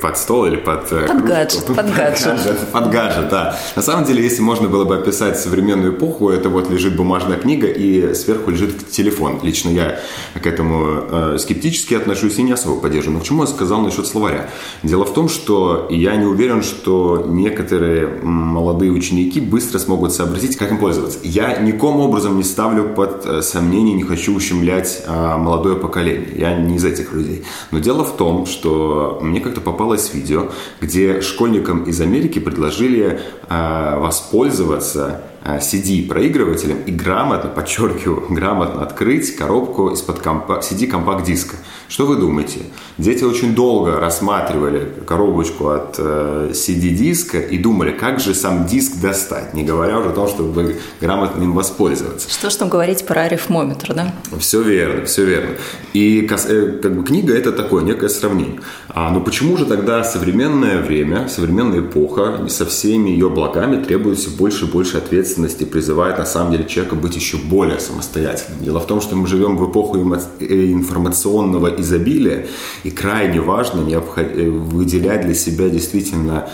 под 0.00 0.18
стол 0.18 0.46
или 0.46 0.56
под... 0.56 0.88
Под 0.88 1.24
гаджет, 1.24 1.66
под 1.66 1.94
гаджет. 1.94 2.58
Под 2.72 2.90
гаджет, 2.90 3.28
да. 3.28 3.56
На 3.76 3.82
самом 3.82 4.04
деле, 4.04 4.24
если 4.24 4.42
можно 4.42 4.66
было 4.68 4.84
бы 4.84 4.96
описать 4.96 5.38
современную 5.38 5.92
эпоху, 5.92 6.30
это 6.30 6.48
вот 6.48 6.68
лежит 6.68 6.96
бумажная 6.96 7.38
книга 7.38 7.68
и 7.68 8.12
сверху 8.14 8.50
лежит 8.50 8.90
телефон. 8.90 9.38
Лично 9.44 9.70
я 9.70 10.00
к 10.34 10.46
этому 10.46 11.38
скептически 11.38 11.94
отношусь 11.94 12.38
и 12.38 12.42
не 12.42 12.52
особо 12.52 12.80
поддерживаю. 12.80 13.18
Но 13.18 13.24
к 13.24 13.26
чему 13.26 13.42
я 13.42 13.46
сказал 13.46 13.80
насчет 13.82 14.06
словаря? 14.06 14.48
Дело 14.82 15.04
в 15.04 15.14
том, 15.14 15.27
что 15.28 15.86
я 15.90 16.16
не 16.16 16.26
уверен, 16.26 16.62
что 16.62 17.24
некоторые 17.26 18.06
молодые 18.22 18.92
ученики 18.92 19.40
быстро 19.40 19.78
смогут 19.78 20.12
сообразить, 20.12 20.56
как 20.56 20.70
им 20.70 20.78
пользоваться. 20.78 21.18
Я 21.22 21.58
никаким 21.58 22.00
образом 22.00 22.36
не 22.36 22.44
ставлю 22.44 22.94
под 22.94 23.26
э, 23.26 23.42
сомнение, 23.42 23.94
не 23.94 24.02
хочу 24.02 24.34
ущемлять 24.34 25.02
а, 25.06 25.38
молодое 25.38 25.76
поколение. 25.76 26.28
Я 26.36 26.56
не 26.56 26.76
из 26.76 26.84
этих 26.84 27.12
людей. 27.12 27.44
Но 27.70 27.78
дело 27.78 28.04
в 28.04 28.16
том, 28.16 28.46
что 28.46 29.18
мне 29.22 29.40
как-то 29.40 29.60
попалось 29.60 30.12
видео, 30.14 30.48
где 30.80 31.20
школьникам 31.20 31.84
из 31.84 32.00
Америки 32.00 32.38
предложили 32.38 33.20
а, 33.48 33.98
воспользоваться 33.98 35.22
CD-проигрывателем 35.44 36.82
и 36.86 36.92
грамотно, 36.92 37.50
подчеркиваю, 37.50 38.26
грамотно 38.30 38.82
открыть 38.82 39.34
коробку 39.36 39.90
из-под 39.90 40.18
компа- 40.20 40.60
CD-компакт-диска. 40.60 41.56
Что 41.88 42.04
вы 42.04 42.16
думаете? 42.16 42.60
Дети 42.98 43.24
очень 43.24 43.54
долго 43.54 43.98
рассматривали 43.98 44.92
коробочку 45.06 45.68
от 45.68 45.94
э, 45.98 46.50
CD-диска 46.52 47.40
и 47.40 47.56
думали, 47.56 47.92
как 47.92 48.20
же 48.20 48.34
сам 48.34 48.66
диск 48.66 49.00
достать, 49.00 49.54
не 49.54 49.64
говоря 49.64 49.98
уже 49.98 50.10
о 50.10 50.12
том, 50.12 50.28
чтобы 50.28 50.76
грамотно 51.00 51.42
им 51.42 51.54
воспользоваться. 51.54 52.28
Что 52.30 52.50
ж 52.50 52.56
там 52.56 52.68
говорить 52.68 53.06
про 53.06 53.22
арифмометр, 53.22 53.94
да? 53.94 54.14
Все 54.38 54.60
верно, 54.60 55.06
все 55.06 55.24
верно. 55.24 55.50
И 55.94 56.28
э, 56.30 56.78
как 56.82 56.94
бы 56.94 57.04
книга 57.04 57.34
это 57.34 57.52
такое 57.52 57.82
некое 57.82 58.10
сравнение. 58.10 58.60
А, 58.88 59.10
но 59.10 59.20
почему 59.20 59.56
же 59.56 59.64
тогда 59.64 60.04
современное 60.04 60.82
время, 60.82 61.28
современная 61.28 61.80
эпоха 61.80 62.46
со 62.48 62.66
всеми 62.66 63.10
ее 63.10 63.30
благами 63.30 63.82
требует 63.82 64.18
все 64.18 64.30
больше 64.30 64.66
и 64.66 64.68
больше 64.68 64.98
ответственности, 64.98 65.64
призывает 65.64 66.18
на 66.18 66.26
самом 66.26 66.52
деле 66.52 66.66
человека 66.66 66.96
быть 66.96 67.16
еще 67.16 67.38
более 67.38 67.80
самостоятельным? 67.80 68.62
Дело 68.62 68.80
в 68.80 68.86
том, 68.86 69.00
что 69.00 69.16
мы 69.16 69.26
живем 69.26 69.56
в 69.56 69.70
эпоху 69.70 69.96
э, 69.96 70.72
информационного 70.72 71.77
изобилия, 71.80 72.46
и 72.84 72.90
крайне 72.90 73.40
важно 73.40 73.88
э, 73.88 74.48
выделять 74.48 75.22
для 75.22 75.34
себя 75.34 75.68
действительно 75.68 76.48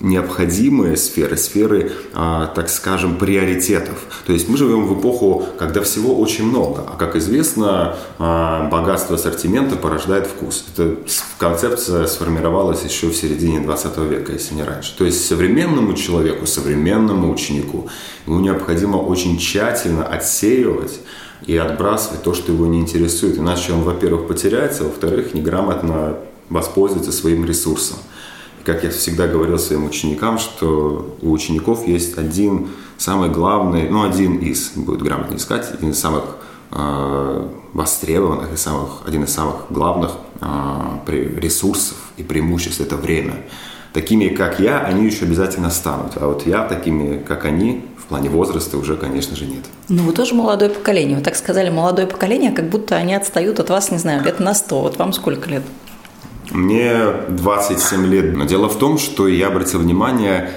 необходимые 0.00 0.96
сферы, 0.96 1.36
сферы, 1.36 1.92
а, 2.12 2.46
так 2.48 2.68
скажем, 2.68 3.16
приоритетов. 3.16 4.22
То 4.26 4.32
есть 4.32 4.48
мы 4.48 4.56
живем 4.56 4.86
в 4.86 4.98
эпоху, 4.98 5.46
когда 5.58 5.82
всего 5.82 6.18
очень 6.18 6.44
много, 6.44 6.82
а 6.86 6.96
как 6.96 7.16
известно, 7.16 7.96
а, 8.18 8.68
богатство 8.68 9.16
ассортимента 9.16 9.76
порождает 9.76 10.26
вкус. 10.26 10.64
Эта 10.74 10.96
концепция 11.38 12.06
сформировалась 12.06 12.84
еще 12.84 13.08
в 13.08 13.16
середине 13.16 13.60
20 13.60 13.98
века, 14.04 14.32
если 14.32 14.54
не 14.54 14.64
раньше. 14.64 14.96
То 14.96 15.04
есть 15.04 15.26
современному 15.26 15.94
человеку, 15.94 16.46
современному 16.46 17.32
ученику 17.32 17.88
ему 18.26 18.40
необходимо 18.40 18.96
очень 18.96 19.38
тщательно 19.38 20.06
отсеивать 20.06 21.00
и 21.44 21.56
отбрасывать 21.56 22.22
то, 22.22 22.34
что 22.34 22.52
его 22.52 22.66
не 22.66 22.80
интересует. 22.80 23.38
Иначе 23.38 23.72
он, 23.72 23.82
во-первых, 23.82 24.26
потеряется, 24.26 24.84
во-вторых, 24.84 25.34
неграмотно 25.34 26.16
воспользуется 26.48 27.12
своим 27.12 27.44
ресурсом. 27.44 27.98
И 28.60 28.64
как 28.64 28.84
я 28.84 28.90
всегда 28.90 29.26
говорил 29.26 29.58
своим 29.58 29.86
ученикам, 29.86 30.38
что 30.38 31.16
у 31.20 31.30
учеников 31.30 31.86
есть 31.86 32.16
один 32.18 32.68
самый 32.96 33.28
главный, 33.28 33.88
ну, 33.88 34.08
один 34.08 34.38
из, 34.38 34.72
будет 34.74 35.02
грамотно 35.02 35.36
искать, 35.36 35.70
один 35.72 35.90
из 35.90 35.98
самых 35.98 36.24
э, 36.70 37.48
востребованных 37.72 38.52
и 38.54 38.56
самых, 38.56 39.06
один 39.06 39.24
из 39.24 39.32
самых 39.32 39.66
главных 39.70 40.12
э, 40.40 41.36
ресурсов 41.36 41.96
и 42.16 42.22
преимуществ– 42.22 42.80
это 42.82 42.96
время. 42.96 43.44
Такими, 43.92 44.28
как 44.28 44.60
я, 44.60 44.80
они 44.80 45.06
еще 45.06 45.24
обязательно 45.24 45.70
станут. 45.70 46.12
А 46.16 46.26
вот 46.26 46.46
я 46.46 46.64
такими, 46.64 47.18
как 47.18 47.44
они, 47.44 47.84
в 48.06 48.08
плане 48.08 48.28
возраста 48.28 48.78
уже, 48.78 48.96
конечно 48.96 49.34
же, 49.34 49.46
нет. 49.46 49.64
Ну, 49.88 50.04
вы 50.04 50.12
тоже 50.12 50.36
молодое 50.36 50.70
поколение. 50.70 51.16
Вы 51.16 51.24
так 51.24 51.34
сказали, 51.34 51.70
молодое 51.70 52.06
поколение, 52.06 52.52
как 52.52 52.68
будто 52.68 52.94
они 52.94 53.12
отстают 53.16 53.58
от 53.58 53.68
вас, 53.68 53.90
не 53.90 53.98
знаю, 53.98 54.22
лет 54.22 54.38
на 54.38 54.54
сто. 54.54 54.80
Вот 54.80 54.96
вам 54.96 55.12
сколько 55.12 55.50
лет? 55.50 55.64
Мне 56.52 56.94
27 57.28 58.06
лет. 58.06 58.36
Но 58.36 58.44
дело 58.44 58.68
в 58.68 58.78
том, 58.78 58.98
что 58.98 59.26
я 59.26 59.48
обратил 59.48 59.80
внимание, 59.80 60.52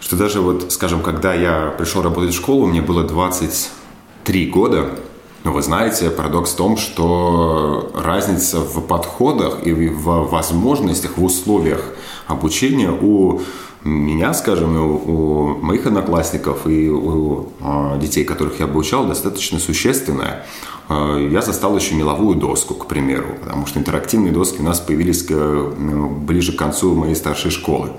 что 0.00 0.16
даже 0.16 0.40
вот, 0.40 0.72
скажем, 0.72 1.02
когда 1.02 1.34
я 1.34 1.74
пришел 1.76 2.00
работать 2.00 2.32
в 2.32 2.36
школу, 2.38 2.66
мне 2.66 2.80
было 2.80 3.04
23 3.04 4.46
года, 4.46 4.98
но 5.44 5.52
вы 5.52 5.60
знаете, 5.60 6.08
парадокс 6.08 6.52
в 6.52 6.56
том, 6.56 6.78
что 6.78 7.92
разница 7.94 8.60
в 8.60 8.80
подходах 8.80 9.66
и 9.66 9.74
в 9.74 10.30
возможностях, 10.30 11.18
в 11.18 11.24
условиях 11.24 11.84
обучения 12.26 12.90
у 12.90 13.42
меня, 13.84 14.32
скажем, 14.34 14.76
у, 14.76 14.96
у 14.96 15.56
моих 15.58 15.86
одноклассников 15.86 16.66
и 16.66 16.88
у, 16.88 17.52
у 17.60 17.98
детей, 17.98 18.24
которых 18.24 18.60
я 18.60 18.64
обучал, 18.66 19.06
достаточно 19.06 19.58
существенная. 19.58 20.46
А, 20.88 21.16
я 21.16 21.40
застал 21.40 21.76
еще 21.76 21.94
меловую 21.94 22.36
доску, 22.36 22.74
к 22.74 22.86
примеру, 22.86 23.36
потому 23.40 23.66
что 23.66 23.78
интерактивные 23.78 24.32
доски 24.32 24.60
у 24.60 24.64
нас 24.64 24.80
появились 24.80 25.22
к, 25.22 25.30
ну, 25.32 26.08
ближе 26.08 26.52
к 26.52 26.56
концу 26.56 26.94
моей 26.94 27.14
старшей 27.14 27.50
школы. 27.50 27.90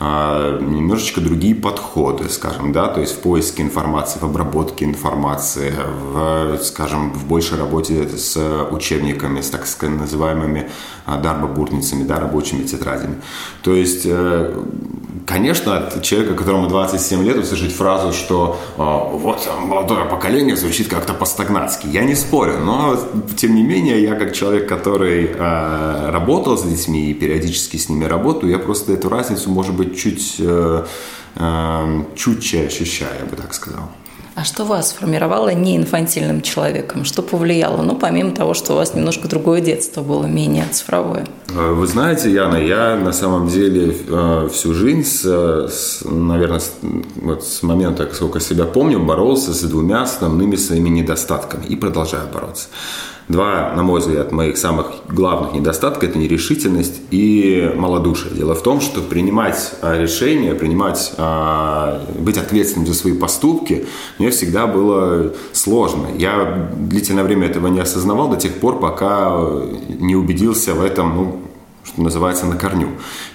А, 0.00 0.58
немножечко 0.58 1.20
другие 1.20 1.54
подходы, 1.54 2.28
скажем, 2.28 2.72
да, 2.72 2.88
то 2.88 3.00
есть 3.00 3.14
в 3.16 3.18
поиске 3.20 3.62
информации, 3.62 4.18
в 4.18 4.24
обработке 4.24 4.84
информации, 4.84 5.72
в, 6.12 6.58
скажем, 6.62 7.12
в 7.12 7.26
большей 7.26 7.58
работе 7.58 8.08
с 8.08 8.36
учебниками, 8.70 9.40
с 9.40 9.50
так 9.50 9.64
называемыми 9.82 10.70
а, 11.06 11.18
дарбобурницами, 11.18 12.02
да, 12.02 12.18
рабочими 12.18 12.64
тетрадями. 12.64 13.16
То 13.62 13.74
есть, 13.74 14.02
э, 14.04 14.62
конечно, 15.26 15.76
от 15.76 16.02
человека, 16.02 16.34
которому 16.34 16.66
27 16.66 17.22
лет, 17.22 17.36
услышать 17.36 17.72
фразу, 17.72 18.12
что 18.12 18.58
вот 18.76 19.48
молодое 19.60 20.04
поколение 20.04 20.56
звучит 20.56 20.88
как-то 20.88 21.14
по-стагнатски. 21.14 21.86
Я 21.86 22.04
не 22.04 22.14
спорю, 22.26 22.58
но 22.58 22.96
тем 23.36 23.54
не 23.54 23.62
менее, 23.62 24.02
я 24.02 24.14
как 24.14 24.32
человек, 24.32 24.68
который 24.68 25.26
э, 25.26 26.10
работал 26.10 26.56
с 26.56 26.62
детьми 26.62 27.10
и 27.10 27.14
периодически 27.14 27.76
с 27.76 27.88
ними 27.88 28.04
работаю, 28.04 28.52
я 28.52 28.58
просто 28.58 28.92
эту 28.92 29.08
разницу, 29.08 29.50
может 29.50 29.74
быть, 29.74 29.98
чуть, 29.98 30.36
э, 30.38 30.84
э, 31.36 32.04
чуть 32.16 32.54
ощущаю, 32.54 33.14
я 33.20 33.26
бы 33.26 33.36
так 33.36 33.54
сказал. 33.54 33.90
А 34.34 34.42
что 34.42 34.64
вас 34.64 34.92
формировало 34.92 35.50
не 35.50 35.76
инфантильным 35.76 36.42
человеком? 36.42 37.04
Что 37.04 37.22
повлияло? 37.22 37.82
Ну, 37.82 37.94
помимо 37.94 38.32
того, 38.32 38.52
что 38.52 38.72
у 38.72 38.76
вас 38.76 38.92
немножко 38.92 39.28
другое 39.28 39.60
детство 39.60 40.02
было, 40.02 40.26
менее 40.26 40.66
цифровое. 40.72 41.24
Э, 41.50 41.72
вы 41.72 41.86
знаете, 41.86 42.32
Яна, 42.32 42.56
я 42.56 42.96
на 42.96 43.12
самом 43.12 43.46
деле 43.46 43.96
э, 44.08 44.48
всю 44.52 44.74
жизнь, 44.74 45.04
с, 45.04 45.24
с, 45.24 46.04
наверное, 46.04 46.58
с, 46.58 46.72
вот 47.22 47.44
с 47.44 47.62
момента, 47.62 48.08
сколько 48.12 48.40
себя 48.40 48.64
помню, 48.64 48.98
боролся 48.98 49.54
с 49.54 49.62
двумя 49.62 50.02
основными 50.02 50.56
своими 50.56 50.88
недостатками 50.88 51.66
и 51.66 51.76
продолжаю 51.76 52.26
бороться. 52.32 52.68
Два, 53.28 53.72
на 53.74 53.82
мой 53.82 54.00
взгляд, 54.00 54.32
моих 54.32 54.58
самых 54.58 54.92
главных 55.08 55.54
недостатка– 55.54 56.04
это 56.06 56.18
нерешительность 56.18 57.00
и 57.10 57.72
малодушие. 57.74 58.34
Дело 58.34 58.54
в 58.54 58.62
том, 58.62 58.82
что 58.82 59.00
принимать 59.00 59.72
а, 59.80 59.98
решения, 59.98 60.54
принимать, 60.54 61.14
а, 61.16 62.04
быть 62.18 62.36
ответственным 62.36 62.86
за 62.86 62.94
свои 62.94 63.16
поступки 63.16 63.86
мне 64.18 64.30
всегда 64.30 64.66
было 64.66 65.32
сложно. 65.52 66.08
Я 66.18 66.70
длительное 66.76 67.24
время 67.24 67.46
этого 67.46 67.68
не 67.68 67.80
осознавал 67.80 68.28
до 68.28 68.36
тех 68.36 68.60
пор, 68.60 68.78
пока 68.78 69.40
не 69.88 70.16
убедился 70.16 70.74
в 70.74 70.82
этом, 70.82 71.16
ну, 71.16 71.40
что 71.82 72.02
называется, 72.02 72.44
на 72.44 72.56
корню. 72.56 72.88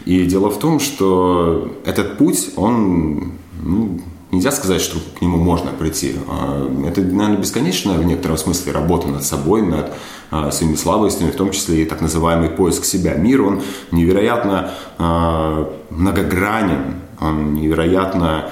И 0.05 0.24
дело 0.25 0.51
в 0.51 0.60
том, 0.60 0.79
что 0.79 1.75
этот 1.84 2.17
путь, 2.19 2.51
он 2.58 3.31
ну, 3.63 4.00
Нельзя 4.32 4.52
сказать, 4.52 4.80
что 4.80 5.00
к 5.18 5.22
нему 5.22 5.38
можно 5.38 5.72
прийти. 5.72 6.16
А, 6.28 6.70
это, 6.88 7.02
наверное, 7.02 7.38
бесконечная 7.38 7.98
в 7.98 8.06
некотором 8.06 8.38
смысле 8.38 8.74
работа 8.74 9.08
над 9.08 9.24
собой, 9.24 9.64
над 9.64 9.92
а, 10.30 10.52
своими 10.52 10.76
слабостями, 10.76 11.32
в 11.32 11.36
том 11.36 11.50
числе 11.50 11.82
и 11.82 11.86
так 11.86 12.00
называемый 12.00 12.50
поиск 12.50 12.86
себя. 12.86 13.16
Мир, 13.16 13.42
он 13.42 13.62
невероятно 13.92 14.72
а, 15.00 15.74
многогранен, 15.90 16.96
он 17.20 17.56
невероятно 17.56 18.50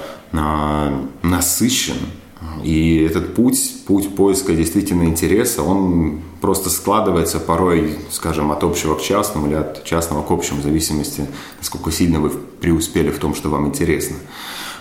насыщен. 1.22 1.96
И 2.62 3.06
этот 3.08 3.34
путь, 3.34 3.84
путь 3.86 4.14
поиска 4.14 4.52
действительно 4.54 5.04
интереса, 5.04 5.62
он 5.62 6.20
просто 6.42 6.68
складывается 6.68 7.40
порой, 7.40 7.96
скажем, 8.10 8.52
от 8.52 8.62
общего 8.62 8.94
к 8.94 9.00
частному 9.00 9.46
или 9.46 9.54
от 9.54 9.84
частного 9.84 10.22
к 10.22 10.30
общему, 10.30 10.60
в 10.60 10.64
зависимости, 10.64 11.26
насколько 11.58 11.90
сильно 11.90 12.20
вы 12.20 12.28
преуспели 12.30 13.10
в 13.10 13.18
том, 13.18 13.34
что 13.34 13.48
вам 13.48 13.68
интересно. 13.68 14.16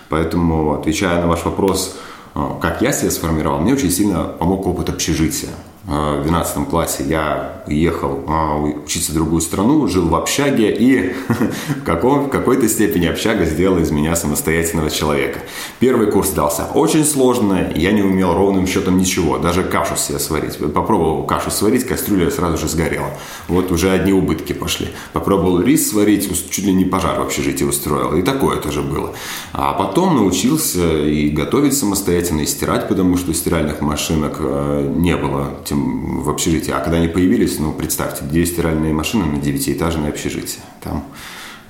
Поэтому, 0.09 0.73
отвечая 0.73 1.21
на 1.21 1.27
ваш 1.27 1.45
вопрос, 1.45 1.97
э, 2.35 2.39
как 2.61 2.81
я 2.81 2.91
себя 2.91 3.11
сформировал, 3.11 3.59
мне 3.59 3.73
очень 3.73 3.91
сильно 3.91 4.23
помог 4.23 4.67
опыт 4.67 4.89
общежития. 4.89 5.51
Э, 5.87 6.19
в 6.19 6.23
12 6.23 6.67
классе 6.67 7.05
я 7.07 7.63
уехал 7.65 8.23
э, 8.27 8.81
учиться 8.83 9.11
в 9.11 9.15
другую 9.15 9.41
страну, 9.41 9.87
жил 9.87 10.09
в 10.09 10.15
общаге, 10.15 10.75
и 10.75 11.13
в, 11.29 11.83
каком, 11.85 12.25
в 12.25 12.29
какой-то 12.29 12.67
степени 12.67 13.05
общага 13.05 13.45
сделала 13.45 13.79
из 13.79 13.91
меня 13.91 14.15
самостоятельного 14.15 14.89
человека. 14.89 15.39
Первый 15.79 16.11
курс 16.11 16.31
дался 16.31 16.65
очень 16.73 17.05
сложно, 17.05 17.71
я 17.73 17.93
не 17.93 18.01
умел 18.01 18.33
ровным 18.33 18.67
счетом 18.67 18.97
ничего, 18.97 19.37
даже 19.37 19.63
кашу 19.63 19.95
себе 19.95 20.19
сварить. 20.19 20.57
Попробовал 20.57 21.23
кашу 21.23 21.51
сварить, 21.51 21.85
кастрюля 21.85 22.29
сразу 22.31 22.57
же 22.57 22.67
сгорела. 22.67 23.11
Вот 23.47 23.71
уже 23.71 23.89
одни 23.91 24.11
убытки 24.11 24.51
пошли. 24.51 24.89
Попробовал 25.13 25.61
рис 25.61 25.89
сварить, 25.89 26.29
чуть 26.49 26.65
ли 26.65 26.73
не 26.73 26.83
пожар 26.83 27.17
в 27.19 27.21
общежитии 27.21 27.63
устроил, 27.63 28.17
и 28.17 28.21
такое 28.21 28.57
тоже 28.57 28.81
было. 28.81 29.13
А 29.53 29.71
потом 29.71 30.15
научился 30.17 31.05
и 31.05 31.29
готовить 31.29 31.77
самостоятельно, 31.77 32.41
и 32.41 32.45
стирать, 32.45 32.89
потому 32.89 33.15
что 33.15 33.33
стиральных 33.33 33.79
машинок 33.79 34.37
э, 34.39 34.93
не 34.97 35.15
было, 35.15 35.51
тем 35.63 35.76
этим 35.77 36.21
в 36.21 36.29
общежитии. 36.29 36.71
А 36.71 36.79
когда 36.79 36.97
они 36.97 37.07
появились, 37.07 37.59
ну, 37.59 37.71
представьте, 37.71 38.23
две 38.23 38.45
стиральные 38.45 38.93
машины 38.93 39.25
на 39.25 39.37
девятиэтажное 39.37 40.09
общежитие. 40.09 40.61
Там 40.83 41.05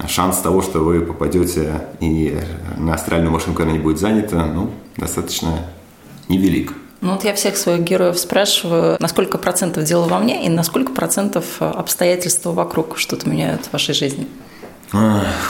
шанс 0.08 0.38
того, 0.38 0.62
что 0.62 0.80
вы 0.80 1.02
попадете 1.02 1.88
и 2.00 2.38
на 2.78 2.98
стиральную 2.98 3.32
машину, 3.32 3.56
она 3.60 3.72
не 3.72 3.80
будет 3.80 4.00
занята, 4.00 4.46
ну, 4.46 4.72
достаточно 4.96 5.66
невелик. 6.30 6.74
Ну 7.02 7.14
вот 7.14 7.24
я 7.24 7.34
всех 7.36 7.58
своих 7.58 7.82
героев 7.82 8.18
спрашиваю, 8.18 8.98
на 9.00 9.08
сколько 9.08 9.38
процентов 9.38 9.84
дело 9.84 10.08
во 10.08 10.18
мне 10.18 10.46
и 10.46 10.50
на 10.50 10.64
сколько 10.64 10.92
процентов 10.92 11.62
обстоятельства 11.62 12.52
вокруг 12.52 12.98
что-то 12.98 13.30
меняют 13.30 13.66
в 13.66 13.74
вашей 13.74 13.94
жизни? 13.94 14.28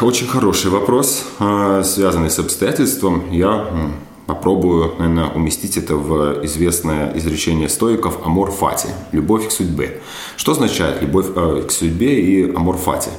Очень 0.02 0.28
хороший 0.28 0.72
вопрос, 0.72 1.24
а, 1.40 1.84
связанный 1.84 2.30
с 2.30 2.40
обстоятельством. 2.40 3.32
Я 3.32 3.68
попробую, 4.28 4.94
наверное, 5.00 5.30
уместить 5.30 5.78
это 5.78 5.96
в 5.96 6.46
известное 6.46 7.18
изречение 7.18 7.70
стоиков 7.70 8.20
«амор 8.26 8.52
фати»– 8.52 8.90
«любовь 9.12 9.48
к 9.48 9.52
судьбе». 9.52 10.02
Что 10.36 10.52
означает 10.52 11.02
любовь 11.02 11.28
э, 11.36 11.64
к 11.68 11.72
судьбе 11.72 12.22
и 12.22 12.56
«amor 12.56 12.78
fati»? 12.78 13.10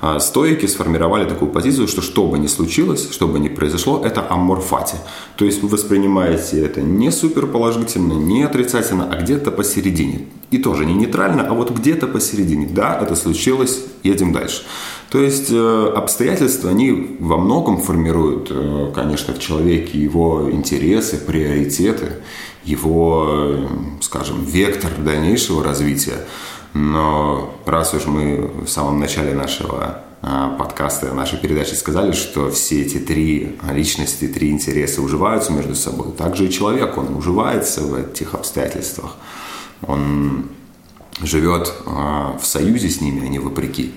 А, 0.00 0.20
стоики 0.20 0.66
сформировали 0.66 1.28
такую 1.28 1.50
позицию, 1.50 1.88
что 1.88 2.02
что 2.02 2.26
бы 2.26 2.38
ни 2.38 2.46
случилось, 2.46 3.10
что 3.10 3.26
бы 3.26 3.40
ни 3.40 3.48
произошло, 3.48 4.00
это 4.04 4.24
amor 4.30 4.59
fati. 4.59 4.96
То 5.36 5.44
есть 5.44 5.60
вы 5.62 5.68
воспринимаете 5.68 6.60
это 6.60 6.80
не 6.80 7.10
супер 7.10 7.48
положительно, 7.48 8.12
не 8.12 8.44
отрицательно, 8.44 9.10
а 9.10 9.20
где-то 9.20 9.50
посередине. 9.50 10.26
И 10.52 10.58
тоже 10.58 10.86
не 10.86 10.94
нейтрально, 10.94 11.48
а 11.48 11.52
вот 11.52 11.72
где-то 11.72 12.06
посередине. 12.06 12.68
Да, 12.70 12.98
это 13.02 13.16
случилось, 13.16 13.80
едем 14.04 14.32
дальше. 14.32 14.62
То 15.10 15.22
есть 15.22 15.50
э, 15.50 15.92
обстоятельства, 15.96 16.68
они 16.70 17.16
во 17.18 17.38
многом 17.38 17.80
формируют, 17.80 18.48
э, 18.50 18.92
конечно, 18.94 19.32
в 19.32 19.38
человеке 19.38 19.98
его 19.98 20.50
интересы, 20.50 21.16
приоритеты, 21.16 22.16
его, 22.64 23.26
э, 23.28 23.66
скажем, 24.02 24.44
вектор 24.44 24.90
дальнейшего 24.98 25.64
развития. 25.64 26.26
Но 26.74 27.54
раз 27.64 27.94
уж 27.94 28.04
мы 28.04 28.50
в 28.66 28.68
самом 28.68 29.00
начале 29.00 29.32
нашего 29.32 30.04
подкаста, 30.58 31.14
нашей 31.14 31.38
передачи 31.38 31.74
сказали, 31.74 32.10
что 32.10 32.50
все 32.50 32.82
эти 32.82 32.98
три 32.98 33.56
личности, 33.72 34.26
три 34.26 34.50
интереса 34.50 35.00
уживаются 35.00 35.52
между 35.52 35.76
собой, 35.76 36.08
также 36.12 36.46
и 36.46 36.50
человек, 36.50 36.98
он 36.98 37.16
уживается 37.16 37.82
в 37.82 37.94
этих 37.94 38.34
обстоятельствах. 38.34 39.14
Он 39.86 40.46
живет 41.22 41.72
в 41.86 42.44
союзе 42.44 42.90
с 42.90 43.00
ними, 43.00 43.24
а 43.24 43.28
не 43.28 43.38
вопреки. 43.38 43.94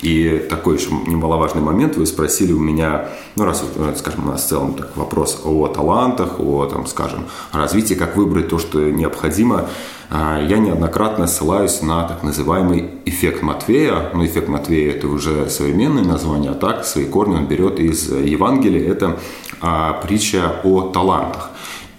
И 0.00 0.46
такой 0.48 0.76
еще 0.76 0.90
немаловажный 1.06 1.62
момент, 1.62 1.96
вы 1.96 2.06
спросили 2.06 2.52
у 2.52 2.60
меня, 2.60 3.08
ну 3.34 3.44
раз, 3.44 3.64
вот, 3.76 3.98
скажем, 3.98 4.28
у 4.28 4.30
нас 4.30 4.44
в 4.44 4.48
целом 4.48 4.74
так, 4.74 4.96
вопрос 4.96 5.42
о 5.44 5.66
талантах, 5.68 6.38
о, 6.38 6.66
там, 6.66 6.86
скажем, 6.86 7.26
развитии, 7.52 7.94
как 7.94 8.16
выбрать 8.16 8.48
то, 8.48 8.58
что 8.58 8.78
необходимо. 8.90 9.68
А, 10.10 10.40
я 10.40 10.58
неоднократно 10.58 11.26
ссылаюсь 11.26 11.82
на 11.82 12.04
так 12.04 12.22
называемый 12.22 12.90
эффект 13.04 13.42
Матвея. 13.42 14.10
Ну, 14.14 14.24
эффект 14.24 14.48
Матвея– 14.48 14.92
это 14.94 15.08
уже 15.08 15.50
современное 15.50 16.04
название, 16.04 16.52
а 16.52 16.54
так 16.54 16.84
свои 16.84 17.04
корни 17.04 17.34
он 17.34 17.46
берет 17.46 17.80
из 17.80 18.10
Евангелия. 18.10 18.90
Это 18.90 19.18
а, 19.60 19.94
притча 19.94 20.60
о 20.62 20.82
талантах. 20.82 21.50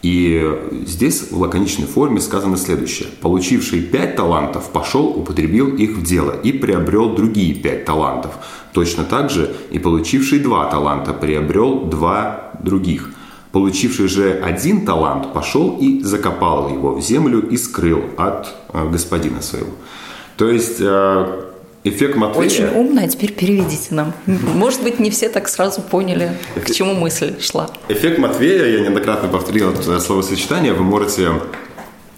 И 0.01 0.57
здесь 0.85 1.29
в 1.31 1.39
лаконичной 1.39 1.85
форме 1.85 2.21
сказано 2.21 2.55
следующее. 2.55 3.09
Получивший 3.21 3.81
пять 3.81 4.15
талантов 4.15 4.69
пошел, 4.69 5.07
употребил 5.07 5.75
их 5.75 5.97
в 5.97 6.03
дело 6.03 6.31
и 6.31 6.53
приобрел 6.53 7.15
другие 7.15 7.53
пять 7.53 7.83
талантов. 7.83 8.31
Точно 8.71 9.03
так 9.03 9.29
же 9.29 9.53
и 9.71 9.79
получивший 9.79 10.39
два 10.39 10.69
таланта 10.69 11.13
приобрел 11.13 11.85
два 11.85 12.53
других. 12.63 13.09
Получивший 13.51 14.07
же 14.07 14.31
один 14.31 14.85
талант 14.85 15.33
пошел 15.33 15.77
и 15.81 16.01
закопал 16.03 16.69
его 16.69 16.93
в 16.93 17.01
землю 17.01 17.41
и 17.41 17.57
скрыл 17.57 18.03
от 18.15 18.55
э, 18.71 18.89
господина 18.89 19.41
своего. 19.41 19.71
То 20.37 20.47
есть 20.47 20.77
э, 20.79 21.48
эффект 21.83 22.15
Матвея... 22.15 22.45
Очень 22.45 22.67
умно, 22.77 23.01
а 23.03 23.07
теперь 23.07 23.33
переведите 23.33 23.93
нам. 23.95 24.13
Может 24.25 24.83
быть, 24.83 24.99
не 24.99 25.09
все 25.09 25.29
так 25.29 25.47
сразу 25.47 25.81
поняли, 25.81 26.31
к 26.63 26.71
чему 26.71 26.93
мысль 26.93 27.39
шла. 27.41 27.69
Эффект 27.87 28.19
Матвея, 28.19 28.65
я 28.65 28.81
неоднократно 28.81 29.29
повторил 29.29 29.71
это 29.71 29.99
словосочетание, 29.99 30.73
вы 30.73 30.83
можете 30.83 31.31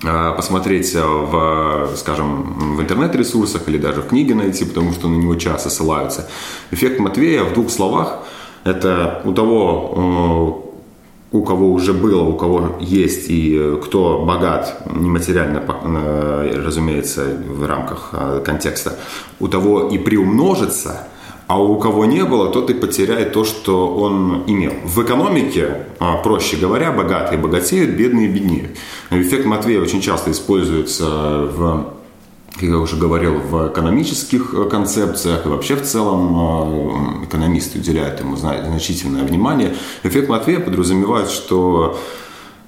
э, 0.03 0.33
посмотреть 0.35 0.93
в, 0.93 1.91
скажем, 1.95 2.75
в 2.77 2.81
интернет-ресурсах 2.81 3.67
или 3.67 3.77
даже 3.77 4.01
в 4.01 4.07
книге 4.07 4.35
найти, 4.35 4.65
потому 4.65 4.93
что 4.93 5.07
на 5.07 5.15
него 5.15 5.35
часто 5.35 5.69
ссылаются. 5.69 6.29
Эффект 6.71 6.99
Матвея 6.99 7.43
в 7.43 7.53
двух 7.53 7.69
словах– 7.69 8.19
это 8.63 9.21
у 9.25 9.33
того, 9.33 10.70
у 11.31 11.43
кого 11.43 11.71
уже 11.71 11.93
было, 11.93 12.23
у 12.23 12.35
кого 12.35 12.75
есть 12.81 13.29
и 13.29 13.57
э, 13.57 13.79
кто 13.81 14.23
богат 14.25 14.83
нематериально, 14.93 15.63
э, 15.65 16.61
разумеется, 16.65 17.25
в 17.47 17.65
рамках 17.65 18.09
э, 18.11 18.41
контекста, 18.43 18.97
у 19.39 19.47
того 19.47 19.87
и 19.87 19.97
приумножится, 19.97 21.07
а 21.47 21.61
у 21.61 21.79
кого 21.79 22.05
не 22.05 22.23
было, 22.25 22.49
тот 22.49 22.69
и 22.69 22.73
потеряет 22.73 23.33
то, 23.33 23.45
что 23.45 23.95
он 23.95 24.43
имел. 24.47 24.71
В 24.85 25.03
экономике, 25.03 25.85
проще 26.23 26.55
говоря, 26.55 26.93
богатые 26.93 27.37
богатеют, 27.37 27.91
бедные 27.91 28.29
беднеют. 28.29 28.77
Эффект 29.09 29.45
Матвея 29.45 29.81
очень 29.81 29.99
часто 29.99 30.31
используется 30.31 31.05
в 31.53 31.93
как 32.61 32.69
я 32.69 32.77
уже 32.77 32.95
говорил, 32.95 33.39
в 33.39 33.69
экономических 33.69 34.53
э, 34.53 34.69
концепциях 34.69 35.45
и 35.45 35.49
вообще 35.49 35.75
в 35.75 35.81
целом 35.81 37.23
э, 37.23 37.25
экономисты 37.25 37.79
уделяют 37.79 38.19
ему 38.19 38.35
значительное 38.35 39.23
внимание. 39.23 39.73
Эффект 40.03 40.29
Матвея 40.29 40.59
подразумевает, 40.59 41.29
что 41.29 41.97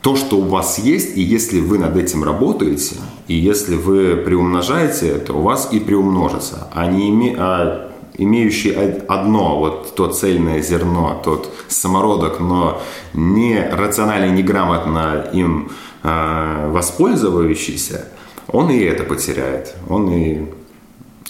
то, 0.02 0.16
что 0.16 0.38
у 0.38 0.46
вас 0.46 0.80
есть, 0.80 1.16
и 1.16 1.22
если 1.22 1.60
вы 1.60 1.78
над 1.78 1.96
этим 1.96 2.24
работаете, 2.24 2.96
и 3.28 3.36
если 3.36 3.76
вы 3.76 4.16
приумножаете 4.16 5.10
это, 5.10 5.34
у 5.34 5.42
вас 5.42 5.70
и 5.72 5.80
приумножится. 5.80 6.68
А, 6.74 6.88
не 6.88 7.10
име... 7.10 7.36
а 7.38 7.92
имеющий 8.18 8.72
одно, 9.08 9.60
вот 9.60 9.94
то 9.96 10.08
цельное 10.08 10.62
зерно, 10.62 11.22
тот 11.24 11.54
самородок, 11.68 12.40
но 12.40 12.82
не 13.14 13.60
рационально, 13.72 14.32
неграмотно 14.32 15.30
им 15.34 15.70
э, 16.02 16.70
воспользующийся, 16.72 18.08
он 18.54 18.70
и 18.70 18.80
это 18.80 19.04
потеряет, 19.04 19.74
он 19.90 20.10
и, 20.14 20.46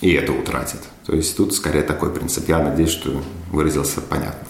и 0.01 0.11
это 0.13 0.33
утратит. 0.33 0.81
То 1.05 1.15
есть 1.15 1.35
тут 1.35 1.55
скорее 1.55 1.81
такой 1.81 2.13
принцип. 2.13 2.47
Я 2.47 2.59
надеюсь, 2.59 2.91
что 2.91 3.21
выразился 3.51 4.01
понятно. 4.01 4.47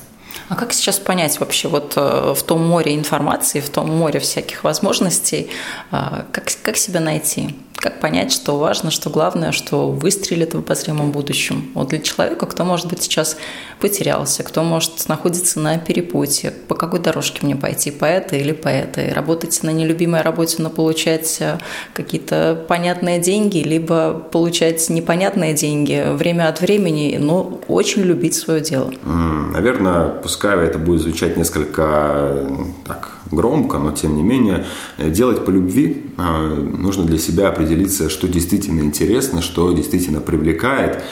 А 0.49 0.55
как 0.55 0.73
сейчас 0.73 0.99
понять 0.99 1.39
вообще 1.39 1.67
вот 1.67 1.93
э, 1.95 2.33
в 2.35 2.43
том 2.43 2.65
море 2.67 2.95
информации, 2.95 3.59
в 3.59 3.69
том 3.69 3.89
море 3.89 4.19
всяких 4.19 4.63
возможностей, 4.63 5.49
э, 5.91 6.23
как, 6.31 6.45
как 6.63 6.77
себя 6.77 6.99
найти? 6.99 7.55
Как 7.83 7.99
понять, 7.99 8.31
что 8.31 8.57
важно, 8.57 8.91
что 8.91 9.09
главное, 9.09 9.51
что 9.51 9.91
выстрелит 9.91 10.53
в 10.53 10.59
обозримом 10.59 11.11
будущем? 11.11 11.69
Вот 11.73 11.89
для 11.89 11.99
человека, 11.99 12.45
кто, 12.45 12.63
может 12.63 12.87
быть, 12.87 13.03
сейчас 13.03 13.35
потерялся, 13.81 14.41
кто, 14.43 14.63
может, 14.63 15.09
находится 15.09 15.59
на 15.59 15.77
перепутье, 15.77 16.51
по 16.51 16.75
какой 16.75 17.01
дорожке 17.01 17.39
мне 17.41 17.57
пойти, 17.57 17.91
по 17.91 18.05
этой 18.05 18.39
или 18.39 18.53
по 18.53 18.69
этой? 18.69 19.11
Работать 19.11 19.61
на 19.63 19.71
нелюбимой 19.71 20.21
работе, 20.21 20.63
но 20.63 20.69
получать 20.69 21.39
э, 21.41 21.57
какие-то 21.93 22.63
понятные 22.69 23.19
деньги, 23.19 23.57
либо 23.57 24.13
получать 24.13 24.89
непонятные 24.89 25.53
деньги 25.53 26.05
время 26.13 26.47
от 26.47 26.61
времени, 26.61 27.17
но 27.19 27.59
очень 27.67 28.03
любить 28.03 28.35
свое 28.35 28.61
дело? 28.61 28.93
Наверное, 29.03 30.07
пускай 30.07 30.57
это 30.65 30.79
будет 30.79 31.01
звучать 31.01 31.35
несколько 31.35 32.47
так, 32.87 33.17
громко, 33.35 33.77
но 33.77 33.91
тем 33.91 34.15
не 34.15 34.23
менее, 34.23 34.65
делать 34.97 35.45
по 35.45 35.49
любви 35.49 36.05
э, 36.17 36.55
нужно 36.77 37.03
для 37.03 37.17
себя 37.17 37.49
определиться, 37.49 38.09
что 38.09 38.27
действительно 38.27 38.81
интересно, 38.81 39.41
что 39.41 39.71
действительно 39.71 40.21
привлекает. 40.21 41.03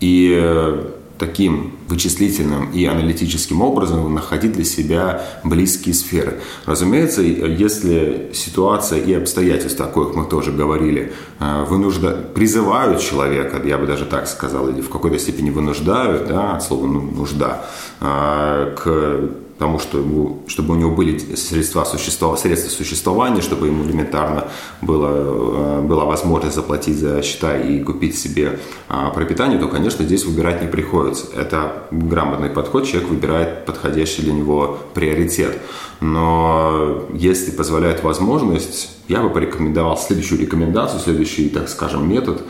И 0.00 0.34
э, 0.40 0.86
таким 1.18 1.74
вычислительным 1.86 2.70
и 2.70 2.86
аналитическим 2.86 3.60
образом 3.60 4.14
находить 4.14 4.52
для 4.52 4.64
себя 4.64 5.22
близкие 5.44 5.94
сферы. 5.94 6.40
Разумеется, 6.64 7.20
если 7.20 8.30
ситуация 8.32 9.00
и 9.00 9.12
обстоятельства, 9.12 9.86
о 9.86 9.88
коих 9.88 10.14
мы 10.14 10.24
тоже 10.24 10.50
говорили, 10.50 11.12
э, 11.38 11.64
вынужда... 11.68 12.12
призывают 12.34 13.00
человека, 13.00 13.60
я 13.64 13.76
бы 13.76 13.86
даже 13.86 14.06
так 14.06 14.26
сказал, 14.28 14.68
или 14.68 14.80
в 14.80 14.88
какой-то 14.88 15.18
степени 15.18 15.50
вынуждают, 15.50 16.28
да, 16.28 16.56
от 16.56 16.62
слова 16.62 16.86
«ну, 16.86 17.00
нужда, 17.02 17.66
к 18.00 19.30
тому, 19.60 19.78
что 19.78 20.02
чтобы 20.46 20.72
у 20.74 20.76
него 20.78 20.90
были 20.90 21.18
средства, 21.36 21.84
существования, 21.84 22.40
средства 22.40 22.70
существования, 22.70 23.42
чтобы 23.42 23.66
ему 23.66 23.84
элементарно 23.84 24.48
было, 24.80 25.10
э, 25.10 25.82
была 25.82 26.06
возможность 26.06 26.54
заплатить 26.56 26.96
за 26.96 27.22
счета 27.22 27.58
и 27.58 27.80
купить 27.80 28.18
себе 28.18 28.58
а, 28.88 29.10
пропитание, 29.10 29.58
то, 29.58 29.68
конечно, 29.68 30.02
здесь 30.06 30.24
выбирать 30.24 30.62
не 30.62 30.68
приходится. 30.68 31.26
Это 31.36 31.84
грамотный 31.90 32.48
подход, 32.48 32.86
человек 32.86 33.10
выбирает 33.10 33.66
подходящий 33.66 34.22
для 34.22 34.32
него 34.32 34.78
приоритет. 34.94 35.58
Но 36.00 37.04
если 37.12 37.50
позволяет 37.50 38.02
возможность, 38.02 38.96
я 39.08 39.20
бы 39.20 39.28
порекомендовал 39.28 39.98
следующую 39.98 40.40
рекомендацию, 40.40 41.00
следующий, 41.00 41.50
так 41.50 41.68
скажем, 41.68 42.08
метод, 42.08 42.42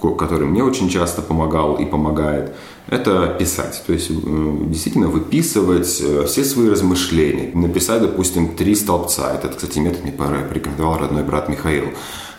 который 0.00 0.46
мне 0.46 0.62
очень 0.62 0.88
часто 0.88 1.22
помогал 1.22 1.76
и 1.76 1.84
помогает– 1.84 2.54
это 2.88 3.34
писать. 3.38 3.82
То 3.86 3.92
есть 3.92 4.10
э, 4.10 4.14
действительно 4.14 5.08
выписывать 5.08 6.00
э, 6.00 6.24
все 6.26 6.44
свои 6.44 6.68
размышления. 6.68 7.50
Написать, 7.54 8.02
допустим, 8.02 8.54
три 8.54 8.74
столбца. 8.74 9.32
Это, 9.34 9.48
кстати, 9.48 9.78
метод 9.80 10.04
мне 10.04 10.12
порекомендовал 10.12 10.98
родной 10.98 11.24
брат 11.24 11.48
Михаил. 11.48 11.86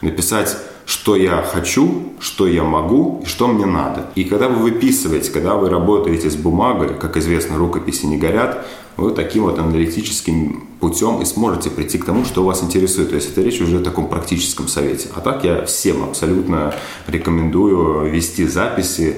Написать 0.02 0.58
что 0.86 1.18
я 1.18 1.42
хочу, 1.42 2.14
что 2.22 2.48
я 2.48 2.64
могу 2.64 3.22
и 3.22 3.28
что 3.28 3.50
мне 3.50 3.66
надо. 3.66 4.06
И 4.16 4.24
когда 4.24 4.48
вы 4.48 4.56
выписываете, 4.56 5.32
когда 5.32 5.56
вы 5.56 5.70
работаете 5.70 6.30
с 6.30 6.38
бумагой, 6.38 6.98
как 6.98 7.18
известно, 7.18 7.58
рукописи 7.58 8.06
не 8.06 8.18
горят, 8.18 8.66
вы 8.98 9.12
таким 9.12 9.44
вот 9.44 9.60
аналитическим 9.60 10.68
путем 10.80 11.22
и 11.22 11.26
сможете 11.26 11.70
прийти 11.70 11.98
к 11.98 12.06
тому, 12.06 12.26
что 12.26 12.44
вас 12.44 12.64
интересует. 12.64 13.10
То 13.10 13.16
есть 13.16 13.32
это 13.32 13.42
речь 13.42 13.62
уже 13.62 13.80
о 13.80 13.84
таком 13.84 14.10
практическом 14.10 14.68
совете. 14.68 15.10
А 15.16 15.22
так 15.22 15.44
я 15.44 15.66
всем 15.66 16.04
абсолютно 16.04 16.74
рекомендую 17.08 18.12
вести 18.12 18.46
записи, 18.46 19.18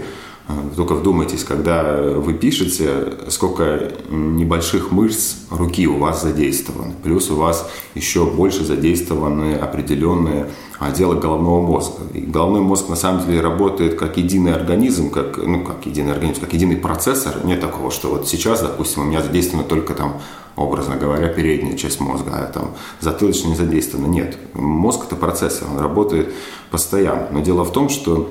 только 0.76 0.94
вдумайтесь, 0.94 1.44
когда 1.44 2.02
вы 2.02 2.34
пишете, 2.34 3.14
сколько 3.28 3.92
небольших 4.10 4.92
мышц 4.92 5.36
руки 5.52 5.88
у 5.88 5.98
вас 6.00 6.24
задействованы. 6.24 6.94
Плюс 7.04 7.30
у 7.30 7.36
вас 7.36 7.70
еще 7.94 8.26
больше 8.26 8.64
задействованы 8.64 9.56
определенные 9.56 10.50
отделы 10.80 11.18
головного 11.18 11.62
мозга. 11.62 12.02
И 12.14 12.22
головной 12.22 12.62
мозг 12.62 12.90
на 12.90 12.96
самом 12.96 13.26
деле 13.26 13.42
работает 13.42 13.96
как 13.96 14.18
единый 14.18 14.54
организм, 14.54 15.12
как, 15.12 15.38
ну, 15.38 15.64
как 15.64 15.86
единый 15.86 16.14
организм, 16.14 16.42
как 16.42 16.54
единый 16.54 16.78
процессор. 16.78 17.36
Нет 17.44 17.62
такого, 17.62 17.92
что 17.92 18.10
вот 18.10 18.28
сейчас, 18.28 18.62
допустим, 18.62 19.04
у 19.04 19.06
меня 19.06 19.22
задействована 19.22 19.68
только 19.68 19.94
там 19.94 20.20
образно 20.56 20.98
говоря, 20.98 21.30
передняя 21.30 21.78
часть 21.78 22.02
мозга, 22.02 22.32
а 22.34 22.52
там 22.52 22.74
затылочная 23.00 23.52
не 23.52 23.56
задействована. 23.56 24.08
Нет, 24.08 24.38
мозг 24.54 25.06
это 25.06 25.16
процессор, 25.16 25.70
он 25.72 25.80
работает 25.80 26.34
постоянно. 26.70 27.28
Но 27.32 27.40
дело 27.40 27.64
в 27.64 27.72
том, 27.72 27.88
что 27.88 28.30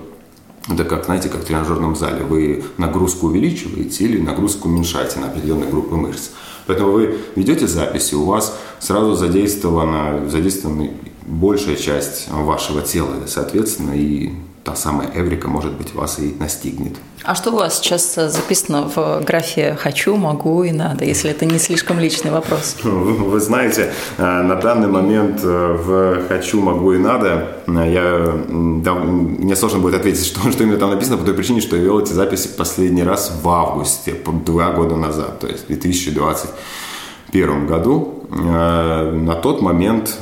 это 0.69 0.85
как, 0.85 1.07
знаете, 1.07 1.29
как 1.29 1.43
в 1.43 1.45
тренажерном 1.45 1.97
зале. 1.97 2.25
Вы 2.25 2.65
нагрузку 2.77 3.29
увеличиваете 3.29 4.05
или 4.05 4.21
нагрузку 4.21 4.69
уменьшаете 4.69 5.19
на 5.21 5.29
определенные 5.29 5.71
группы 5.71 5.97
мышц. 5.97 6.31
Поэтому 6.67 6.93
вы 6.93 7.19
ведете 7.35 7.67
записи, 7.67 8.15
у 8.15 8.25
вас 8.25 8.59
сразу 8.79 9.15
задействована, 9.15 10.29
задействована 10.29 10.91
большая 11.27 11.77
часть 11.77 12.29
вашего 12.31 12.83
тела, 12.83 13.15
соответственно, 13.27 13.93
и 13.95 14.33
та 14.69 14.77
самая 14.77 15.09
эврика, 15.15 15.49
может 15.49 15.73
быть, 15.73 15.95
вас 15.95 16.19
и 16.19 16.35
настигнет. 16.39 16.97
А 17.25 17.35
что 17.35 17.51
у 17.51 17.57
вас 17.57 17.79
сейчас 17.79 18.15
записано 18.15 18.91
в 18.95 19.23
графе 19.25 19.77
«хочу», 19.81 20.17
«могу» 20.17 20.63
и 20.63 20.73
«надо», 20.73 21.05
если 21.05 21.31
это 21.31 21.47
не 21.47 21.59
слишком 21.59 21.99
личный 21.99 22.31
вопрос? 22.31 22.77
Вы 22.83 23.41
знаете, 23.41 23.93
э, 24.19 24.23
на 24.23 24.57
данный 24.57 24.89
момент 24.89 25.41
э, 25.43 25.77
в 25.79 26.29
«хочу», 26.29 26.61
«могу» 26.61 26.93
и 26.93 26.99
«надо» 26.99 27.49
э, 27.67 27.93
я, 27.93 28.35
да, 28.83 28.95
мне 28.95 29.57
сложно 29.57 29.79
будет 29.79 29.95
ответить, 29.95 30.27
что, 30.27 30.51
что 30.53 30.65
именно 30.65 30.79
там 30.79 30.91
написано, 30.91 31.17
по 31.17 31.25
той 31.25 31.35
причине, 31.35 31.61
что 31.61 31.77
я 31.77 31.83
вел 31.83 31.99
эти 31.99 32.13
записи 32.13 32.49
последний 32.49 33.05
раз 33.05 33.33
в 33.43 33.49
августе, 33.49 34.15
два 34.45 34.73
года 34.73 34.97
назад, 34.97 35.41
то 35.41 35.47
есть 35.47 35.65
в 35.65 35.67
2021 35.69 37.67
году. 37.67 38.15
На 38.31 39.35
тот 39.43 39.63
момент 39.63 40.19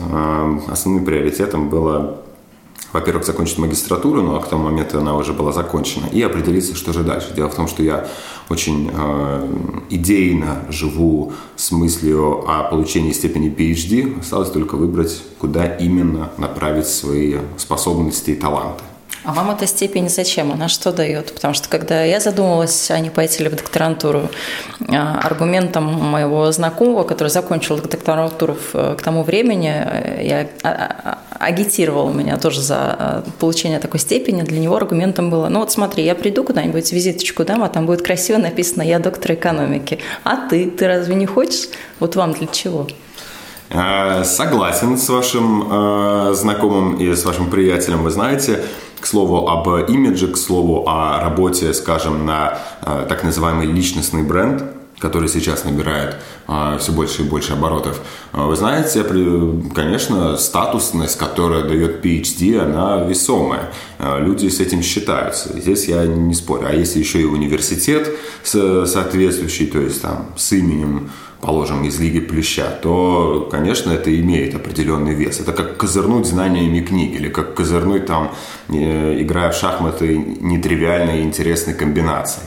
основным 0.69 1.05
приоритетом 1.05 1.69
было 1.69 2.21
во-первых, 2.97 3.27
закончить 3.27 3.59
магистратуру, 3.59 4.23
но 4.23 4.41
к 4.41 4.49
тому 4.49 4.65
моменту 4.65 4.99
она 4.99 5.17
уже 5.17 5.33
была 5.33 5.53
закончена, 5.53 6.07
и 6.07 6.23
определиться, 6.23 6.75
что 6.75 6.93
же 6.93 7.03
дальше. 7.03 7.33
Дело 7.37 7.49
в 7.49 7.55
том, 7.55 7.69
что 7.69 7.83
я 7.83 8.09
очень 8.49 8.91
э, 8.93 9.49
идейно 9.91 10.63
живу 10.71 11.33
с 11.57 11.73
мыслью 11.73 12.49
о 12.49 12.65
получении 12.65 13.13
степени 13.13 13.51
PhD. 13.51 14.19
Осталось 14.21 14.51
только 14.51 14.77
выбрать, 14.77 15.23
куда 15.39 15.67
именно 15.67 16.31
направить 16.39 16.87
свои 16.87 17.37
способности 17.59 18.31
и 18.31 18.35
таланты. 18.35 18.83
А 19.27 19.33
вам 19.33 19.51
эта 19.51 19.67
степень 19.67 20.09
зачем? 20.09 20.53
Она 20.53 20.69
что 20.69 20.93
дает? 20.93 21.35
Потому 21.35 21.53
что 21.53 21.69
когда 21.69 22.05
я 22.05 22.21
задумалась, 22.21 22.93
а 22.93 23.01
не 23.01 23.11
пойти 23.11 23.43
ли 23.43 23.49
в 23.49 23.57
докторантуру, 23.57 24.31
а, 24.89 25.21
аргументом 25.21 25.83
моего 25.85 26.53
знакомого, 26.53 27.03
который 27.03 27.27
закончил 27.27 27.77
докторантуру 27.77 28.57
к 28.73 29.03
тому 29.03 29.25
времени, 29.25 29.73
э, 29.75 30.21
я 30.25 30.49
а, 30.63 31.19
а, 31.41 31.45
агитировал 31.45 32.13
меня 32.13 32.37
тоже 32.37 32.61
за 32.63 33.25
получение 33.41 33.81
такой 33.81 33.99
степени, 33.99 34.43
для 34.43 34.61
него 34.61 34.77
аргументом 34.77 35.29
было, 35.29 35.49
ну 35.49 35.59
вот 35.59 35.73
смотри, 35.73 36.05
я 36.05 36.15
приду 36.15 36.45
куда-нибудь, 36.45 36.93
визиточку 36.93 37.45
дам, 37.45 37.65
а 37.65 37.69
там 37.69 37.85
будет 37.85 38.03
красиво 38.03 38.39
написано 38.39 38.83
«Я 38.83 39.01
доктор 39.01 39.33
экономики». 39.33 39.99
А 40.23 40.37
ты? 40.49 40.71
Ты 40.71 40.87
разве 40.87 41.17
не 41.17 41.27
хочешь? 41.27 41.69
Вот 41.99 42.15
вам 42.15 42.33
для 42.33 42.47
чего? 42.47 42.87
Согласен 44.23 44.97
с 44.97 45.09
вашим 45.09 46.33
знакомым 46.33 46.99
и 46.99 47.13
с 47.13 47.25
вашим 47.25 47.51
приятелем. 47.51 48.05
Вы 48.05 48.11
знаете, 48.11 48.63
к 49.01 49.07
слову 49.07 49.49
об 49.49 49.69
имидже, 49.91 50.29
к 50.29 50.37
слову 50.37 50.85
о 50.87 51.21
работе, 51.21 51.73
скажем, 51.75 52.27
на 52.27 52.59
э, 52.83 53.07
так 53.09 53.25
называемый 53.25 53.67
личностный 53.67 54.23
бренд, 54.23 54.63
который 54.99 55.29
сейчас 55.29 55.65
набирает 55.65 56.17
а, 56.47 56.79
все 56.79 56.93
больше 56.93 57.23
и 57.23 57.25
больше 57.25 57.53
оборотов. 57.53 58.01
А, 58.33 58.47
вы 58.47 58.57
знаете, 58.57 59.05
конечно, 59.75 60.37
статусность, 60.37 61.19
которая 61.19 61.65
дает 61.65 62.05
PhD, 62.05 62.59
она 62.59 63.05
весомая. 63.05 63.71
А, 63.99 64.19
люди 64.21 64.49
с 64.49 64.61
этим 64.61 64.83
считаются. 64.83 65.59
Здесь 65.59 65.89
я 65.89 66.07
не 66.07 66.35
спорю. 66.35 66.67
А 66.69 66.73
если 66.73 66.99
еще 66.99 67.21
и 67.21 67.25
университет 67.25 68.17
соответствующий, 68.43 69.67
то 69.67 69.81
есть 69.81 70.01
там 70.01 70.29
с 70.37 70.53
именем 70.53 71.11
положим, 71.41 71.85
из 71.85 72.01
Лиги 72.01 72.21
Плюща, 72.21 72.79
то, 72.83 73.49
конечно, 73.51 73.93
это 73.93 74.15
имеет 74.21 74.55
определенный 74.55 75.15
вес. 75.15 75.41
Это 75.41 75.53
как 75.53 75.77
козырнуть 75.77 76.27
знаниями 76.27 76.81
книги, 76.81 77.17
или 77.17 77.29
как 77.29 77.55
козырнуть 77.55 78.07
там, 78.07 78.33
э, 78.69 79.23
играя 79.23 79.53
в 79.53 79.55
шахматы, 79.55 80.17
нетривиальной 80.17 81.21
и 81.21 81.23
интересной 81.23 81.75
комбинацией. 81.75 82.47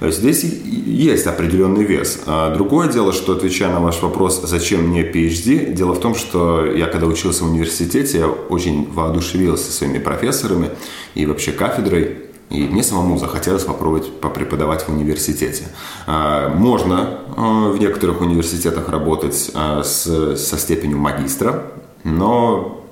То 0.00 0.06
есть 0.06 0.18
здесь 0.18 0.44
есть 0.44 1.26
определенный 1.26 1.84
вес. 1.84 2.20
А 2.26 2.54
другое 2.54 2.88
дело, 2.88 3.12
что 3.12 3.32
отвечая 3.32 3.72
на 3.72 3.80
ваш 3.80 4.00
вопрос, 4.00 4.40
зачем 4.42 4.88
мне 4.88 5.02
PhD, 5.02 5.72
дело 5.72 5.94
в 5.94 6.00
том, 6.00 6.14
что 6.14 6.64
я 6.64 6.86
когда 6.86 7.06
учился 7.06 7.44
в 7.44 7.50
университете, 7.50 8.18
я 8.18 8.28
очень 8.28 8.88
воодушевился 8.92 9.72
своими 9.72 9.98
профессорами 9.98 10.70
и 11.14 11.26
вообще 11.26 11.50
кафедрой 11.50 12.16
И 12.50 12.62
мне 12.62 12.82
самому 12.82 13.18
захотелось 13.18 13.64
попробовать 13.64 14.20
попреподавать 14.20 14.82
в 14.82 14.88
университете. 14.88 15.64
А, 16.06 16.48
можно 16.48 17.18
а, 17.36 17.70
в 17.70 17.78
некоторых 17.78 18.20
университетах 18.20 18.88
работать 18.88 19.34
с, 19.34 20.36
со 20.36 20.58
степенью 20.58 20.98
магистра, 20.98 21.64
но 22.04 22.84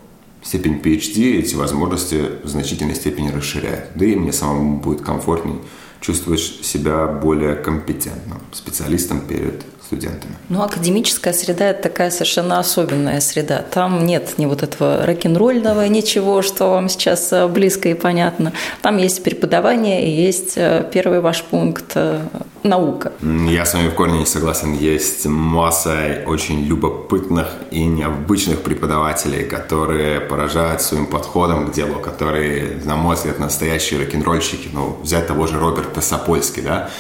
степень 0.43 0.81
PhD 0.83 1.39
эти 1.39 1.55
возможности 1.55 2.23
в 2.43 2.49
значительной 2.49 2.95
степени 2.95 3.31
расширяет. 3.31 3.91
Да 3.95 4.05
и 4.05 4.17
мне 4.17 4.33
самому 4.33 4.79
будет 4.79 5.03
комфортней 5.03 5.61
чувствовать 6.07 6.41
себя 6.41 7.09
более 7.09 7.57
компетентным 7.57 8.39
специалистом 8.53 9.21
перед 9.27 9.65
студентами. 9.87 10.35
Ну, 10.49 10.63
академическая 10.63 11.33
среда– 11.33 11.67
это 11.71 11.85
такая 11.85 12.11
совершенно 12.11 12.59
особенная 12.59 13.21
среда. 13.21 13.65
Там 13.71 14.07
нет 14.07 14.35
ни 14.39 14.47
вот 14.47 14.63
этого 14.63 15.07
рок-н-ролльного, 15.07 15.87
ничего, 15.89 16.43
что 16.43 16.71
вам 16.71 16.89
сейчас 16.89 17.33
э, 17.33 17.47
близко 17.47 17.89
и 17.89 17.95
понятно. 17.95 18.53
Там 18.83 18.99
есть 18.99 19.23
преподавание 19.23 20.07
и 20.07 20.11
есть 20.11 20.53
э, 20.57 20.89
первый 20.93 21.21
ваш 21.21 21.43
пункт 21.43 21.93
э,– 21.95 22.21
наука. 22.67 23.13
Я 23.49 23.65
с 23.65 23.75
вами 23.75 23.89
в 23.89 23.95
корне 23.95 24.19
не 24.19 24.27
согласен. 24.27 24.73
Есть 24.75 25.27
масса 25.27 26.23
очень 26.27 26.65
любопытных 26.65 27.49
и 27.71 27.85
необычных 27.85 28.63
преподавателей, 28.63 29.45
которые 29.45 30.21
поражают 30.21 30.83
своим 30.83 31.07
подходом 31.07 31.67
к 31.67 31.73
делу, 31.73 32.01
которые, 32.01 32.81
на 32.85 32.97
мой 32.97 33.17
взгляд, 33.17 33.39
настоящие 33.39 34.01
рок-н-ролльщики. 34.01 34.69
Ну, 34.73 34.99
взять 35.03 35.27
того 35.27 35.47
же 35.47 35.59
Роберта 35.59 36.01
Сапольски, 36.01 36.61
да, 36.61 36.91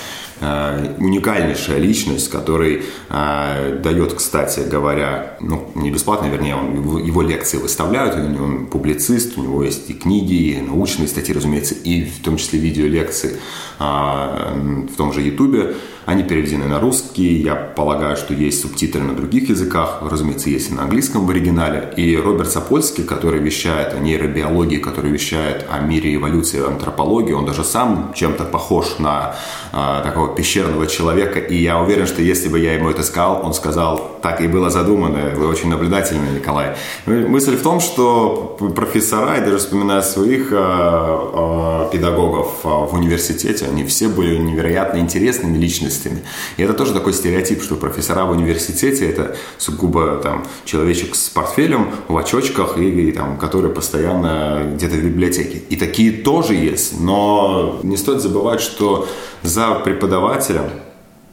уникальнейшая 0.41 1.79
личность, 1.79 2.31
который 2.31 2.83
э, 3.09 3.81
дает, 3.83 4.13
кстати 4.15 4.61
говоря, 4.61 5.39
ну, 5.41 5.71
не 5.75 5.91
бесплатно, 5.91 6.27
вернее, 6.27 6.57
он, 6.57 6.75
его, 7.05 7.23
лекции 7.23 7.57
выставляют, 7.57 8.15
он, 8.15 8.41
он 8.41 8.67
публицист, 8.67 9.39
у 9.39 9.43
него 9.43 9.63
есть 9.63 9.89
и 9.89 9.95
книги, 9.95 10.35
и 10.35 10.61
научные 10.61 11.09
статьи, 11.09 11.35
разумеется, 11.35 11.75
и 11.75 12.05
в 12.05 12.23
том 12.23 12.37
числе 12.37 12.59
видеолекции 12.59 13.37
э, 13.79 13.83
в 13.83 14.97
том 14.97 15.13
же 15.13 15.23
Ютубе. 15.23 15.75
Они 16.07 16.23
переведены 16.23 16.67
на 16.67 16.79
русский, 16.79 17.43
я 17.43 17.57
полагаю, 17.57 18.17
что 18.17 18.33
есть 18.33 18.63
субтитры 18.63 19.03
на 19.03 19.17
других 19.17 19.49
языках, 19.49 19.99
разумеется, 20.09 20.49
есть 20.51 20.71
и 20.71 20.75
на 20.75 20.83
английском 20.83 21.27
в 21.27 21.31
оригинале. 21.31 21.93
И 21.97 22.17
Роберт 22.17 22.53
Сапольский, 22.53 23.03
который 23.03 23.41
вещает 23.41 23.93
о 23.93 23.99
нейробиологии, 23.99 24.77
который 24.77 25.11
вещает 25.11 25.67
о 25.69 25.81
мире 25.81 26.15
эволюции, 26.15 26.65
антропологии, 26.65 27.33
он 27.33 27.45
даже 27.45 27.65
сам 27.65 28.13
чем-то 28.15 28.45
похож 28.45 29.01
на 29.01 29.35
э, 29.73 30.03
такого 30.05 30.33
пещерного 30.33 30.87
человека. 30.87 31.41
И 31.41 31.57
я 31.57 31.81
уверен, 31.81 32.07
что 32.07 32.23
если 32.23 32.49
бы 32.49 32.61
я 32.61 32.75
ему 32.75 32.89
это 32.89 33.03
сказал, 33.03 33.45
он 33.45 33.53
сказал, 33.53 34.19
так 34.23 34.41
и 34.41 34.47
было 34.47 34.71
задумано. 34.71 35.33
Вы 35.35 35.49
очень 35.49 35.69
наблюдательный, 35.69 36.35
Николай. 36.37 36.77
Мысль 37.07 37.57
в 37.57 37.63
том, 37.63 37.81
что 37.81 38.57
профессора, 38.77 39.39
и 39.39 39.41
даже 39.41 39.59
вспоминая 39.59 40.03
своих 40.03 40.53
э, 40.53 40.57
э, 40.57 41.89
педагогов 41.93 42.61
в 42.63 42.95
университете, 42.95 43.67
они 43.67 43.85
все 43.85 44.07
были 44.07 44.37
невероятно 44.37 44.99
интересными 44.99 45.59
личностями 45.59 45.96
личностями. 45.97 46.23
И 46.57 46.63
это 46.63 46.75
тоже 46.75 46.93
такой 46.93 47.13
стереотип, 47.13 47.63
что 47.63 47.77
профессора 47.77 48.25
в 48.25 48.31
университете 48.31 49.09
это 49.09 49.37
сугубо 49.59 50.21
там 50.23 50.47
человечек 50.65 51.15
с 51.15 51.29
портфелем 51.29 51.91
в 52.09 52.17
очочках 52.17 52.79
и, 52.79 53.09
и 53.09 53.13
там, 53.13 53.39
который 53.39 53.71
постоянно 53.71 54.73
где-то 54.75 54.97
в 54.97 55.05
библиотеке. 55.05 55.63
И 55.71 55.77
такие 55.77 56.13
тоже 56.13 56.55
есть, 56.55 57.01
но 57.01 57.81
не 57.83 57.97
стоит 57.97 58.21
забывать, 58.21 58.61
что 58.61 59.09
за 59.43 59.75
преподавателем, 59.85 60.71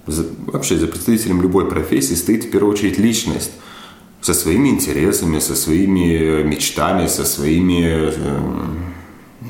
за, 0.07 0.25
вообще 0.47 0.77
за 0.77 0.87
представителем 0.87 1.41
любой 1.41 1.69
профессии 1.69 2.15
стоит 2.15 2.45
в 2.45 2.51
первую 2.51 2.73
очередь 2.73 2.97
личность 2.97 3.51
со 4.21 4.33
своими 4.33 4.69
интересами, 4.69 5.39
со 5.39 5.55
своими 5.55 6.43
мечтами, 6.43 7.07
со 7.07 7.25
своими 7.25 7.83
эм, 7.83 8.93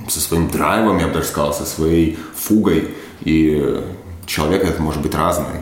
со 0.10 0.19
своим 0.19 0.49
драйвом, 0.49 0.99
я 0.99 1.08
бы 1.08 1.13
даже 1.13 1.28
сказал, 1.28 1.54
со 1.54 1.65
своей 1.65 2.17
фугой. 2.36 2.89
И 3.21 3.82
человек 4.25 4.63
это 4.63 4.81
может 4.81 5.01
быть 5.01 5.15
разный. 5.15 5.62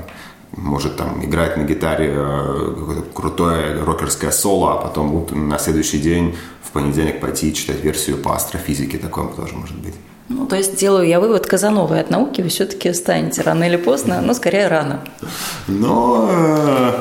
Может 0.56 0.98
там 0.98 1.24
играть 1.24 1.56
на 1.56 1.64
гитаре 1.64 2.12
э, 2.14 2.76
какое-то 2.78 3.02
крутое 3.14 3.84
рокерское 3.84 4.32
соло, 4.32 4.74
а 4.74 4.78
потом 4.82 5.26
на 5.32 5.58
следующий 5.58 6.00
день, 6.00 6.36
в 6.62 6.72
понедельник 6.72 7.22
пойти 7.22 7.54
читать 7.54 7.82
версию 7.84 8.18
по 8.18 8.36
астрофизике. 8.36 8.98
Такое 8.98 9.28
тоже 9.28 9.56
может 9.56 9.78
быть. 9.78 9.96
Ну, 10.28 10.46
то 10.48 10.56
есть 10.56 10.78
делаю 10.78 11.08
я 11.08 11.20
вывод, 11.20 11.46
Казановой 11.46 12.00
от 12.00 12.10
науки 12.10 12.42
вы 12.42 12.50
все-таки 12.50 12.94
станете 12.94 13.42
рано 13.42 13.66
или 13.66 13.76
поздно, 13.76 14.22
но 14.22 14.34
скорее 14.34 14.68
рано. 14.68 15.02
Но 15.68 16.30
э, 16.30 16.92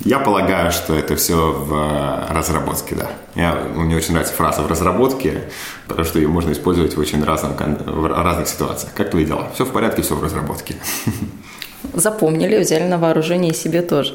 я 0.00 0.18
полагаю, 0.18 0.72
что 0.72 0.94
это 0.94 1.16
все 1.16 1.52
в 1.52 1.72
э, 1.74 2.32
разработке, 2.32 2.94
да. 2.94 3.10
Я, 3.34 3.54
мне 3.54 3.96
очень 3.96 4.12
нравится 4.12 4.34
фраза 4.34 4.62
«в 4.62 4.66
разработке», 4.66 5.44
потому 5.86 6.04
что 6.04 6.18
ее 6.18 6.28
можно 6.28 6.52
использовать 6.52 6.96
в 6.96 7.00
очень 7.00 7.22
разном, 7.22 7.54
в 7.56 8.06
разных 8.06 8.48
ситуациях. 8.48 8.92
Как 8.94 9.10
твои 9.10 9.24
дела? 9.24 9.50
Все 9.54 9.64
в 9.64 9.70
порядке, 9.70 10.02
все 10.02 10.14
в 10.14 10.22
разработке. 10.22 10.76
запомнили, 11.94 12.58
взяли 12.58 12.84
на 12.84 12.98
вооружение 12.98 13.54
себе 13.54 13.82
тоже. 13.82 14.14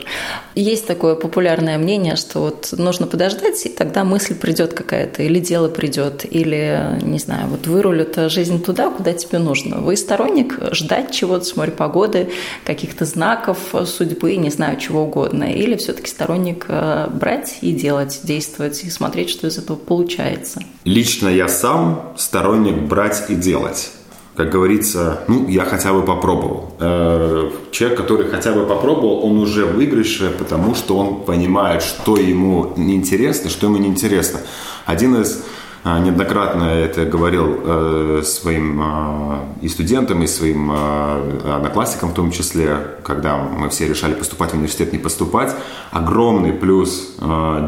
Есть 0.56 0.88
такое 0.88 1.16
популярное 1.16 1.78
мнение, 1.78 2.16
что 2.16 2.40
вот 2.40 2.74
нужно 2.78 3.08
подождать, 3.08 3.66
и 3.66 3.70
тогда 3.70 4.04
мысль 4.04 4.36
придет 4.36 4.74
какая-то, 4.74 5.24
или 5.24 5.40
дело 5.40 5.70
придет, 5.70 6.26
или, 6.30 7.00
не 7.02 7.20
знаю, 7.20 7.48
вот 7.48 7.68
вырулит 7.68 8.18
жизнь 8.32 8.64
туда, 8.64 8.90
куда 8.90 9.14
тебе 9.14 9.40
нужно. 9.40 9.78
Вы 9.78 9.98
сторонник 9.98 10.58
ждать 10.72 11.12
чего-то 11.12 11.46
с 11.46 11.56
моря 11.56 11.72
погоды, 11.72 12.30
каких-то 12.66 13.06
знаков 13.06 13.58
судьбы, 13.86 14.36
не 14.36 14.50
знаю, 14.50 14.78
чего 14.78 15.04
угодно, 15.04 15.44
или 15.44 15.76
все-таки 15.76 16.10
сторонник 16.10 16.66
э, 16.68 17.08
брать 17.12 17.60
и 17.62 17.72
делать, 17.72 18.22
действовать, 18.24 18.84
и 18.84 18.90
смотреть, 18.90 19.30
что 19.30 19.48
из 19.48 19.58
этого 19.58 19.78
получается? 19.78 20.62
Лично 20.84 21.28
я 21.30 21.48
сам 21.48 22.14
сторонник 22.18 22.78
брать 22.78 23.26
и 23.30 23.36
делать 23.36 23.92
как 24.38 24.52
говорится, 24.52 25.24
ну, 25.28 25.48
я 25.48 25.66
хотя 25.66 25.92
бы 25.94 26.04
попробовал. 26.04 26.72
Э, 26.80 27.50
человек, 27.72 27.98
который 27.98 28.28
хотя 28.28 28.54
бы 28.54 28.68
попробовал, 28.68 29.26
он 29.26 29.40
уже 29.40 29.66
в 29.66 29.74
выигрыше, 29.74 30.30
потому 30.38 30.76
что 30.76 30.96
он 30.96 31.26
понимает, 31.26 31.82
что 31.82 32.18
ему 32.18 32.74
интересно, 32.78 33.50
что 33.50 33.66
ему 33.66 33.78
неинтересно. 33.78 34.42
Один 34.86 35.20
из 35.20 35.44
а, 35.90 36.00
неоднократно 36.00 36.66
это 36.66 37.06
говорил 37.06 37.62
э, 37.64 38.22
своим 38.26 38.82
э, 38.82 39.40
и 39.62 39.70
студентам, 39.70 40.22
и 40.22 40.28
своим 40.28 40.70
э, 40.70 41.56
одноклассникам 41.56 42.10
в 42.10 42.14
том 42.14 42.32
числе, 42.32 42.78
когда 43.04 43.38
мы 43.38 43.70
все 43.70 43.88
решали 43.88 44.14
поступать 44.14 44.52
в 44.52 44.56
университет, 44.56 44.92
не 44.92 45.00
поступать. 45.00 45.56
Огромный 45.92 46.52
плюс 46.52 47.16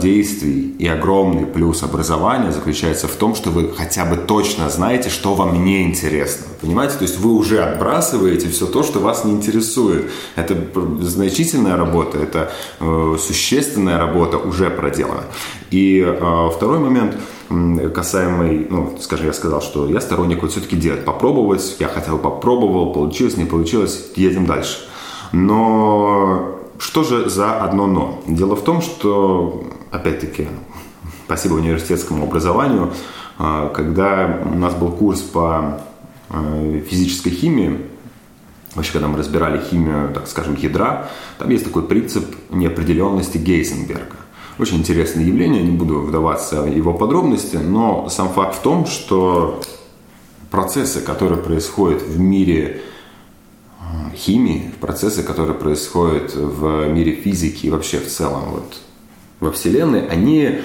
действий 0.02 0.76
и 0.78 0.88
огромный 0.88 1.46
плюс 1.46 1.82
образования 1.82 2.52
заключается 2.52 3.08
в 3.08 3.16
том, 3.16 3.36
что 3.36 3.52
вы 3.52 3.72
хотя 3.78 4.04
бы 4.04 4.18
точно 4.18 4.70
знаете, 4.70 5.10
что 5.10 5.34
вам 5.34 5.64
не 5.64 5.84
интересно. 5.84 6.48
Понимаете? 6.60 6.96
То 6.96 7.04
есть 7.04 7.20
вы 7.20 7.34
уже 7.34 7.64
отбрасываете 7.64 8.50
все 8.50 8.66
то, 8.66 8.84
что 8.84 9.00
вас 9.00 9.24
не 9.24 9.32
интересует. 9.32 10.12
Это 10.36 10.58
значительная 11.02 11.78
работа, 11.78 12.18
это 12.18 12.52
существенная 13.18 13.98
работа 13.98 14.38
уже 14.38 14.70
проделана. 14.70 15.24
И 15.72 16.06
второй 16.52 16.80
момент– 16.80 17.16
касаемый, 17.94 18.68
ну, 18.70 18.96
скажем, 19.00 19.26
я 19.28 19.34
сказал, 19.34 19.62
что 19.62 19.88
я 19.88 20.00
сторонник 20.02 20.42
вот 20.42 20.52
все-таки 20.52 20.76
делать, 20.76 21.04
попробовать, 21.04 21.78
я 21.80 21.88
хотя 21.88 22.12
бы 22.12 22.20
попробовал, 22.20 22.94
получилось, 22.94 23.38
не 23.38 23.46
получилось, 23.46 24.12
едем 24.16 24.46
дальше. 24.46 24.88
Но 25.32 26.60
что 26.78 27.04
же 27.04 27.30
за 27.30 27.62
одно 27.62 27.88
но? 27.88 28.22
Дело 28.28 28.56
в 28.56 28.64
том, 28.64 28.82
что, 28.82 29.64
опять-таки, 29.92 30.48
спасибо 31.26 31.56
университетскому 31.56 32.24
образованию, 32.24 32.94
а, 33.38 33.70
когда 33.70 34.42
у 34.46 34.58
нас 34.58 34.76
был 34.76 34.92
курс 34.92 35.22
по 35.22 35.82
а, 36.30 36.82
физической 36.88 37.32
химии, 37.32 37.80
вообще, 38.76 38.94
когда 38.94 39.08
мы 39.08 39.18
разбирали 39.18 39.60
химию, 39.60 40.12
так 40.14 40.28
скажем, 40.28 40.56
ядра, 40.56 41.10
там 41.38 41.50
есть 41.50 41.66
такой 41.66 41.84
принцип 41.84 42.24
неопределенности 42.50 43.38
Гейзенберга. 43.38 44.18
Очень 44.60 44.80
интересное 44.80 45.24
явление, 45.24 45.64
не 45.64 45.72
буду 45.72 46.02
вдаваться 46.02 46.64
в 46.64 46.68
его 46.68 46.94
подробности, 46.94 47.56
но 47.56 48.10
сам 48.10 48.28
факт 48.28 48.56
в 48.56 48.62
том, 48.62 48.86
что 48.86 49.62
процессы, 50.52 51.00
которые 51.00 51.42
происходят 51.42 52.02
в 52.02 52.20
мире 52.20 52.82
э, 53.80 54.16
химии, 54.18 54.70
процессы, 54.82 55.24
которые 55.24 55.58
происходят 55.58 56.36
в 56.36 56.90
мире 56.90 57.14
физики 57.14 57.68
и 57.68 57.70
вообще 57.70 58.00
в 58.00 58.08
целом 58.10 58.50
вот 58.52 58.82
во 59.40 59.54
Вселенной, 59.54 60.06
они 60.10 60.60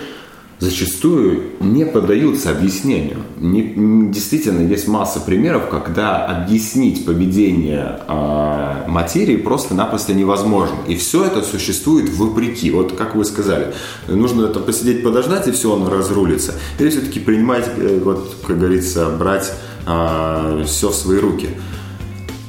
зачастую 0.64 1.42
не 1.61 1.85
поддаются 1.85 2.50
объяснению. 2.50 3.18
Не, 3.38 4.11
действительно, 4.11 4.66
есть 4.66 4.88
масса 4.88 5.20
примеров, 5.20 5.68
когда 5.68 6.24
объяснить 6.24 7.05
поведение 7.05 8.00
э, 8.09 8.88
материи 8.88 9.37
просто-напросто 9.37 10.14
невозможно. 10.14 10.77
И 10.88 10.96
все 10.96 11.24
это 11.24 11.42
существует 11.42 12.09
вопреки. 12.11 12.70
Вот 12.70 12.92
как 12.92 13.14
вы 13.14 13.24
сказали, 13.24 13.74
нужно 14.09 14.46
это 14.46 14.61
посидеть, 14.61 15.03
подождать, 15.03 15.46
и 15.48 15.53
все, 15.53 15.74
оно 15.74 15.90
разрулится. 15.90 16.55
Или 16.79 16.88
все-таки 16.88 17.20
принимать, 17.20 17.68
э, 17.77 18.00
вот, 18.03 18.37
как 18.46 18.59
говорится, 18.59 19.11
брать 19.11 19.48
э, 19.48 19.53
а, 19.87 20.64
все 20.64 20.88
в 20.88 20.94
свои 20.94 21.18
руки. 21.18 21.50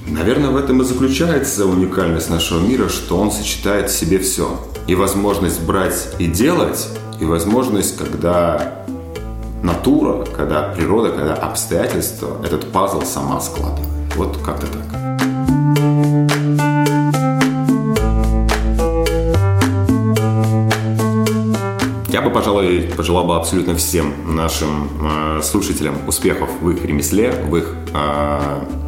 Наверное, 0.08 0.52
в 0.52 0.58
этом 0.58 0.82
и 0.82 0.86
заключается 0.86 1.66
уникальность 1.66 2.30
нашего 2.30 2.66
мира, 2.66 2.88
что 2.88 3.18
он 3.18 3.32
сочетает 3.32 3.90
в 3.90 3.98
себе 3.98 4.20
все. 4.20 4.62
И 4.88 4.96
возможность 4.96 5.62
брать 5.62 6.10
и 6.20 6.28
делать, 6.28 6.88
и 7.20 7.26
возможность, 7.26 7.98
когда 7.98 8.86
натура, 9.64 10.26
когда 10.26 10.64
природа, 10.70 11.12
когда 11.12 11.34
обстоятельства 11.34 12.38
этот 12.44 12.72
пазл 12.72 13.02
сама 13.02 13.40
складывает. 13.40 13.90
Вот 14.16 14.38
как-то 14.38 14.68
так. 14.68 15.06
Я 22.10 22.22
бы, 22.22 22.30
пожалуй, 22.30 22.90
пожелал 22.96 23.26
бы 23.26 23.36
абсолютно 23.36 23.76
всем 23.76 24.36
нашим 24.36 24.90
э, 25.02 25.42
слушателям 25.44 25.96
успехов 26.08 26.50
в 26.62 26.70
их 26.70 26.86
ремесле, 26.86 27.32
в 27.32 27.56
их 27.58 27.76
э, 27.94 28.85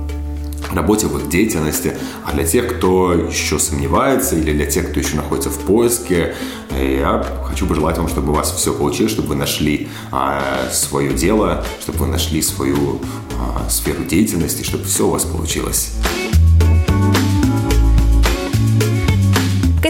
работе, 0.73 1.07
в 1.07 1.17
их 1.17 1.29
деятельности. 1.29 1.93
А 2.25 2.33
для 2.33 2.45
тех, 2.45 2.77
кто 2.77 3.13
еще 3.13 3.59
сомневается, 3.59 4.35
или 4.35 4.53
для 4.53 4.65
тех, 4.65 4.89
кто 4.89 4.99
еще 4.99 5.15
находится 5.15 5.49
в 5.49 5.59
поиске, 5.59 6.35
я 6.71 7.25
хочу 7.45 7.65
пожелать 7.67 7.97
вам, 7.97 8.07
чтобы 8.07 8.31
у 8.31 8.35
вас 8.35 8.51
все 8.51 8.73
получилось, 8.73 9.11
чтобы 9.11 9.29
вы 9.29 9.35
нашли 9.35 9.87
а, 10.11 10.41
свое 10.71 11.13
дело, 11.13 11.65
чтобы 11.81 11.99
вы 11.99 12.07
нашли 12.07 12.41
свою 12.41 12.99
а, 13.39 13.69
сферу 13.69 14.03
деятельности, 14.03 14.63
чтобы 14.63 14.83
все 14.85 15.07
у 15.07 15.11
вас 15.11 15.23
получилось. 15.23 15.93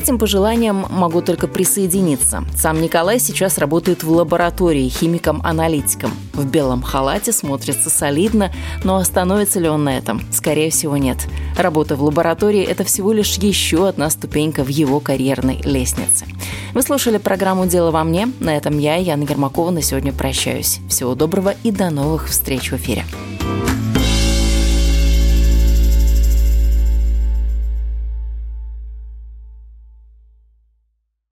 этим 0.07 0.19
пожеланиям 0.19 0.85
могу 0.89 1.21
только 1.21 1.47
присоединиться. 1.47 2.45
Сам 2.55 2.81
Николай 2.81 3.19
сейчас 3.19 3.57
работает 3.57 4.03
в 4.03 4.11
лаборатории 4.11 4.87
химиком-аналитиком. 4.87 6.11
В 6.37 6.45
белом 6.45 6.83
халате 6.83 7.33
смотрится 7.33 7.89
солидно, 7.89 8.51
но 8.83 8.97
остановится 8.97 9.59
ли 9.59 9.67
он 9.67 9.83
на 9.83 9.97
этом? 9.97 10.21
Скорее 10.31 10.69
всего, 10.69 10.95
нет. 10.95 11.17
Работа 11.57 11.95
в 11.95 12.03
лаборатории– 12.03 12.63
это 12.63 12.83
всего 12.83 13.11
лишь 13.11 13.37
еще 13.37 13.87
одна 13.87 14.07
ступенька 14.11 14.63
в 14.63 14.67
его 14.67 14.99
карьерной 14.99 15.59
лестнице. 15.63 16.25
Вы 16.75 16.83
слушали 16.83 17.17
программу 17.17 17.65
«Дело 17.65 17.89
во 17.89 18.03
мне». 18.03 18.29
На 18.39 18.55
этом 18.55 18.77
я, 18.77 18.97
Яна 18.97 19.23
Гермакова, 19.23 19.71
на 19.71 19.81
сегодня 19.81 20.13
прощаюсь. 20.13 20.79
Всего 20.87 21.15
доброго 21.15 21.55
и 21.63 21.71
до 21.71 21.89
новых 21.89 22.27
встреч 22.27 22.71
в 22.71 22.75
эфире. 22.75 23.03